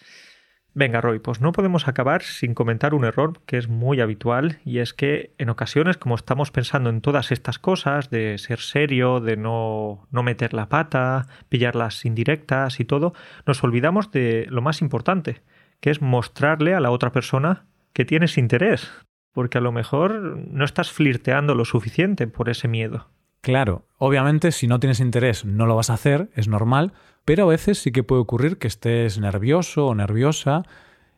Venga, 0.73 1.01
Roy, 1.01 1.19
pues 1.19 1.41
no 1.41 1.51
podemos 1.51 1.89
acabar 1.89 2.23
sin 2.23 2.53
comentar 2.53 2.93
un 2.93 3.03
error 3.03 3.41
que 3.45 3.57
es 3.57 3.67
muy 3.67 3.99
habitual 3.99 4.59
y 4.63 4.79
es 4.79 4.93
que 4.93 5.33
en 5.37 5.49
ocasiones, 5.49 5.97
como 5.97 6.15
estamos 6.15 6.49
pensando 6.51 6.89
en 6.89 7.01
todas 7.01 7.33
estas 7.33 7.59
cosas, 7.59 8.09
de 8.09 8.37
ser 8.37 8.59
serio, 8.59 9.19
de 9.19 9.35
no, 9.35 10.07
no 10.11 10.23
meter 10.23 10.53
la 10.53 10.69
pata, 10.69 11.27
pillar 11.49 11.75
las 11.75 12.05
indirectas 12.05 12.79
y 12.79 12.85
todo, 12.85 13.13
nos 13.45 13.61
olvidamos 13.65 14.11
de 14.11 14.47
lo 14.49 14.61
más 14.61 14.81
importante, 14.81 15.41
que 15.81 15.89
es 15.89 16.01
mostrarle 16.01 16.73
a 16.73 16.79
la 16.79 16.91
otra 16.91 17.11
persona 17.11 17.65
que 17.91 18.05
tienes 18.05 18.37
interés, 18.37 18.89
porque 19.33 19.57
a 19.57 19.61
lo 19.61 19.73
mejor 19.73 20.37
no 20.47 20.63
estás 20.63 20.89
flirteando 20.89 21.53
lo 21.53 21.65
suficiente 21.65 22.27
por 22.27 22.47
ese 22.47 22.69
miedo. 22.69 23.09
Claro, 23.41 23.87
obviamente 23.97 24.51
si 24.51 24.67
no 24.67 24.79
tienes 24.79 24.99
interés 24.99 25.43
no 25.43 25.65
lo 25.65 25.75
vas 25.75 25.89
a 25.89 25.95
hacer, 25.95 26.29
es 26.35 26.47
normal, 26.47 26.93
pero 27.25 27.43
a 27.43 27.47
veces 27.47 27.79
sí 27.79 27.91
que 27.91 28.03
puede 28.03 28.21
ocurrir 28.21 28.57
que 28.57 28.67
estés 28.67 29.19
nervioso 29.19 29.87
o 29.87 29.95
nerviosa 29.95 30.63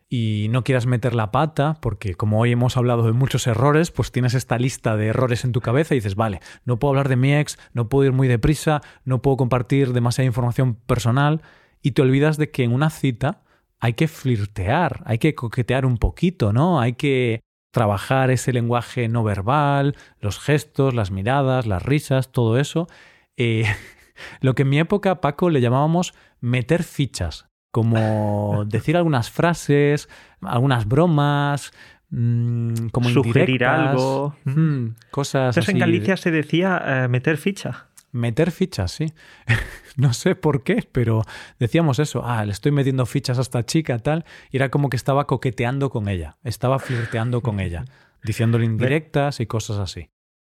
y 0.08 0.48
no 0.50 0.62
quieras 0.64 0.86
meter 0.86 1.14
la 1.14 1.32
pata, 1.32 1.78
porque 1.80 2.14
como 2.14 2.40
hoy 2.40 2.52
hemos 2.52 2.76
hablado 2.76 3.04
de 3.04 3.12
muchos 3.12 3.46
errores, 3.46 3.90
pues 3.90 4.12
tienes 4.12 4.34
esta 4.34 4.58
lista 4.58 4.96
de 4.96 5.08
errores 5.08 5.44
en 5.44 5.52
tu 5.52 5.60
cabeza 5.60 5.94
y 5.94 5.98
dices, 5.98 6.14
vale, 6.14 6.40
no 6.64 6.78
puedo 6.78 6.90
hablar 6.90 7.08
de 7.08 7.16
mi 7.16 7.34
ex, 7.34 7.58
no 7.72 7.88
puedo 7.88 8.06
ir 8.06 8.12
muy 8.12 8.28
deprisa, 8.28 8.80
no 9.04 9.22
puedo 9.22 9.36
compartir 9.36 9.92
demasiada 9.92 10.26
información 10.26 10.74
personal, 10.74 11.42
y 11.82 11.92
te 11.92 12.02
olvidas 12.02 12.38
de 12.38 12.50
que 12.50 12.64
en 12.64 12.72
una 12.72 12.90
cita 12.90 13.42
hay 13.78 13.92
que 13.92 14.08
flirtear, 14.08 15.02
hay 15.04 15.18
que 15.18 15.34
coquetear 15.34 15.84
un 15.84 15.98
poquito, 15.98 16.52
¿no? 16.52 16.80
Hay 16.80 16.94
que 16.94 17.40
trabajar 17.70 18.30
ese 18.30 18.52
lenguaje 18.52 19.08
no 19.08 19.22
verbal, 19.24 19.94
los 20.20 20.38
gestos, 20.38 20.94
las 20.94 21.10
miradas, 21.10 21.66
las 21.66 21.82
risas, 21.82 22.32
todo 22.32 22.58
eso. 22.58 22.88
Eh, 23.36 23.64
lo 24.40 24.54
que 24.54 24.62
en 24.62 24.68
mi 24.68 24.78
época, 24.78 25.20
Paco, 25.20 25.50
le 25.50 25.60
llamábamos 25.60 26.14
meter 26.40 26.82
fichas, 26.82 27.46
como 27.70 28.64
decir 28.68 28.96
algunas 28.96 29.30
frases, 29.30 30.08
algunas 30.40 30.86
bromas, 30.86 31.72
mm, 32.10 32.88
como 32.92 33.08
sugerir 33.10 33.64
algo, 33.64 34.36
mm, 34.44 34.86
cosas. 35.10 35.56
Entonces 35.56 35.74
en 35.74 35.80
Galicia 35.80 36.16
se 36.16 36.30
decía 36.30 36.82
eh, 36.86 37.08
meter 37.08 37.36
ficha. 37.36 37.88
Meter 38.12 38.52
fichas, 38.52 38.92
sí. 38.92 39.12
no 39.96 40.12
sé 40.12 40.36
por 40.36 40.62
qué, 40.62 40.88
pero 40.92 41.22
decíamos 41.58 41.98
eso. 41.98 42.22
Ah, 42.24 42.44
le 42.44 42.52
estoy 42.52 42.70
metiendo 42.70 43.06
fichas 43.06 43.38
a 43.38 43.42
esta 43.42 43.66
chica, 43.66 43.98
tal. 43.98 44.24
Y 44.52 44.58
era 44.58 44.68
como 44.70 44.88
que 44.88 44.96
estaba 44.96 45.26
coqueteando 45.26 45.90
con 45.90 46.08
ella. 46.08 46.36
Estaba 46.44 46.78
flirteando 46.78 47.40
con 47.40 47.58
ella. 47.58 47.84
Diciéndole 48.22 48.64
indirectas 48.64 49.40
y 49.40 49.46
cosas 49.46 49.78
así. 49.78 50.10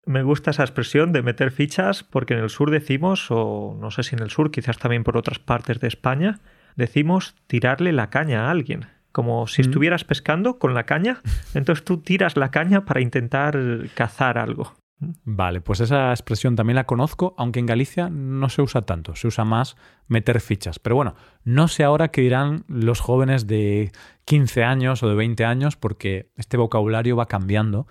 Me 0.09 0.23
gusta 0.23 0.49
esa 0.49 0.63
expresión 0.63 1.11
de 1.11 1.21
meter 1.21 1.51
fichas 1.51 2.01
porque 2.01 2.33
en 2.33 2.39
el 2.39 2.49
sur 2.49 2.71
decimos, 2.71 3.27
o 3.29 3.77
no 3.79 3.91
sé 3.91 4.01
si 4.01 4.15
en 4.15 4.23
el 4.23 4.31
sur, 4.31 4.49
quizás 4.49 4.79
también 4.79 5.03
por 5.03 5.15
otras 5.17 5.37
partes 5.37 5.79
de 5.79 5.87
España, 5.87 6.39
decimos 6.75 7.35
tirarle 7.45 7.93
la 7.93 8.09
caña 8.09 8.47
a 8.47 8.49
alguien. 8.49 8.87
Como 9.11 9.45
si 9.45 9.61
mm. 9.61 9.65
estuvieras 9.65 10.05
pescando 10.05 10.57
con 10.57 10.73
la 10.73 10.87
caña, 10.87 11.21
entonces 11.53 11.85
tú 11.85 11.99
tiras 11.99 12.37
la 12.37 12.49
caña 12.49 12.85
para 12.85 13.01
intentar 13.01 13.55
cazar 13.93 14.39
algo. 14.39 14.73
Vale, 14.97 15.61
pues 15.61 15.79
esa 15.79 16.09
expresión 16.09 16.55
también 16.55 16.77
la 16.77 16.87
conozco, 16.87 17.35
aunque 17.37 17.59
en 17.59 17.67
Galicia 17.67 18.09
no 18.09 18.49
se 18.49 18.63
usa 18.63 18.81
tanto, 18.81 19.15
se 19.15 19.27
usa 19.27 19.45
más 19.45 19.77
meter 20.07 20.41
fichas. 20.41 20.79
Pero 20.79 20.95
bueno, 20.95 21.13
no 21.43 21.67
sé 21.67 21.83
ahora 21.83 22.07
qué 22.07 22.21
dirán 22.21 22.63
los 22.67 22.99
jóvenes 22.99 23.45
de 23.45 23.91
15 24.25 24.63
años 24.63 25.03
o 25.03 25.07
de 25.07 25.13
20 25.13 25.45
años, 25.45 25.75
porque 25.75 26.31
este 26.35 26.57
vocabulario 26.57 27.15
va 27.15 27.27
cambiando, 27.27 27.85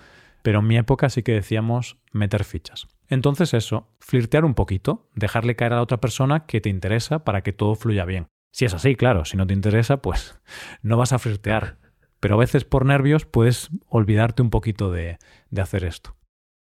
pero 0.49 0.61
en 0.61 0.67
mi 0.67 0.79
época 0.79 1.11
sí 1.11 1.23
que 1.23 1.33
decíamos 1.33 1.99
meter 2.11 2.43
fichas. 2.43 2.89
Entonces 3.09 3.53
eso, 3.53 3.95
flirtear 4.01 4.47
un 4.47 4.55
poquito, 4.55 5.07
dejarle 5.15 5.57
caer 5.57 5.75
a 5.75 5.77
la 5.77 5.83
otra 5.83 6.01
persona 6.01 6.47
que 6.47 6.63
te 6.63 6.71
interesa 6.71 7.23
para 7.23 7.43
que 7.43 7.53
todo 7.53 7.75
fluya 7.75 8.07
bien. 8.07 8.29
Si 8.51 8.65
es 8.65 8.73
así, 8.73 8.97
claro, 8.97 9.27
si 9.27 9.37
no 9.37 9.47
te 9.47 9.53
interesa, 9.53 10.01
pues 10.01 10.41
no 10.83 10.97
vas 10.97 11.13
a 11.13 11.19
flirtear. 11.19 11.77
Pero 12.19 12.37
a 12.37 12.39
veces 12.39 12.65
por 12.65 12.87
nervios 12.87 13.27
puedes 13.27 13.69
olvidarte 13.89 14.41
un 14.41 14.49
poquito 14.49 14.91
de, 14.91 15.19
hacer 15.55 15.85
esto. 15.85 16.17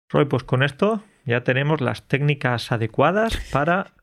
Roy, 0.10 0.26
pues 0.26 0.44
con 0.44 0.64
esto 0.64 1.02
ya 1.24 1.46
tenemos 1.46 1.80
las 1.80 2.10
técnicas 2.10 2.74
adecuadas 2.74 3.38
para 3.54 3.94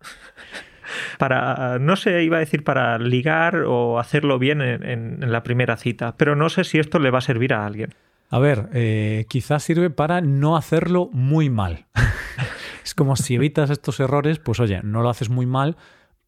para, 1.18 1.78
no 1.78 1.96
sé, 1.96 2.22
iba 2.22 2.38
a 2.38 2.40
decir 2.40 2.64
para 2.64 2.98
ligar 2.98 3.64
o 3.66 3.98
hacerlo 3.98 4.38
bien 4.38 4.62
en, 4.62 5.30
la 5.30 5.42
primera 5.42 5.76
cita, 5.76 6.16
pero 6.16 6.36
no 6.36 6.48
sé 6.48 6.64
si 6.64 6.78
esto 6.78 6.98
le 6.98 7.10
va 7.10 7.18
a 7.18 7.20
servir 7.20 7.52
a 7.52 7.66
alguien. 7.66 7.90
A 8.30 8.38
ver, 8.38 8.68
eh, 8.72 9.26
quizás 9.28 9.62
sirve 9.62 9.90
para 9.90 10.20
no 10.20 10.56
hacerlo 10.56 11.08
muy 11.12 11.50
mal. 11.50 11.86
es 12.84 12.94
como 12.94 13.16
si 13.16 13.34
evitas 13.34 13.70
estos 13.70 14.00
errores, 14.00 14.38
pues 14.38 14.60
oye, 14.60 14.80
no 14.82 15.02
lo 15.02 15.08
haces 15.08 15.30
muy 15.30 15.46
mal, 15.46 15.76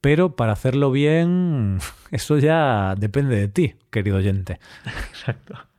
pero 0.01 0.37
para 0.37 0.53
hacerlo 0.53 0.91
bien, 0.91 1.79
eso 2.11 2.39
ya 2.39 2.95
depende 2.97 3.37
de 3.37 3.49
ti, 3.49 3.75
querido 3.91 4.17
oyente. 4.17 4.59
Exacto 5.11 5.71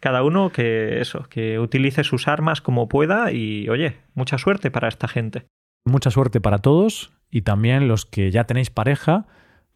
cada 0.00 0.22
uno 0.22 0.50
que 0.50 1.00
eso, 1.00 1.26
que 1.28 1.58
utilice 1.58 2.04
sus 2.04 2.28
armas 2.28 2.60
como 2.60 2.88
pueda 2.88 3.32
y 3.32 3.68
oye, 3.68 3.96
mucha 4.14 4.38
suerte 4.38 4.70
para 4.70 4.88
esta 4.88 5.08
gente. 5.08 5.46
Mucha 5.84 6.10
suerte 6.10 6.40
para 6.40 6.58
todos 6.58 7.12
y 7.30 7.42
también 7.42 7.88
los 7.88 8.06
que 8.06 8.30
ya 8.30 8.44
tenéis 8.44 8.70
pareja, 8.70 9.26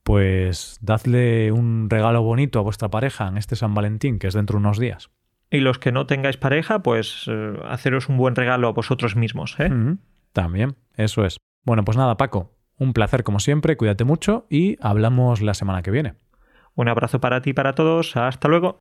pues 0.02 0.78
dadle 0.80 1.52
un 1.52 1.88
regalo 1.88 2.22
bonito 2.22 2.58
a 2.58 2.62
vuestra 2.62 2.88
pareja 2.88 3.28
en 3.28 3.36
este 3.36 3.56
San 3.56 3.74
Valentín, 3.74 4.18
que 4.18 4.26
es 4.26 4.34
dentro 4.34 4.58
de 4.58 4.64
unos 4.64 4.78
días. 4.78 5.10
Y 5.50 5.60
los 5.60 5.78
que 5.78 5.92
no 5.92 6.06
tengáis 6.06 6.36
pareja, 6.36 6.82
pues 6.82 7.24
eh, 7.28 7.54
haceros 7.64 8.08
un 8.08 8.16
buen 8.16 8.36
regalo 8.36 8.68
a 8.68 8.72
vosotros 8.72 9.16
mismos. 9.16 9.56
¿eh? 9.58 9.70
También, 10.32 10.76
eso 10.96 11.24
es. 11.24 11.38
Bueno, 11.64 11.84
pues 11.84 11.96
nada, 11.96 12.16
Paco, 12.16 12.52
un 12.78 12.92
placer 12.92 13.24
como 13.24 13.40
siempre, 13.40 13.76
cuídate 13.76 14.04
mucho 14.04 14.46
y 14.48 14.76
hablamos 14.80 15.42
la 15.42 15.54
semana 15.54 15.82
que 15.82 15.90
viene. 15.90 16.14
Un 16.74 16.88
abrazo 16.88 17.20
para 17.20 17.42
ti 17.42 17.50
y 17.50 17.52
para 17.52 17.74
todos, 17.74 18.16
hasta 18.16 18.48
luego. 18.48 18.80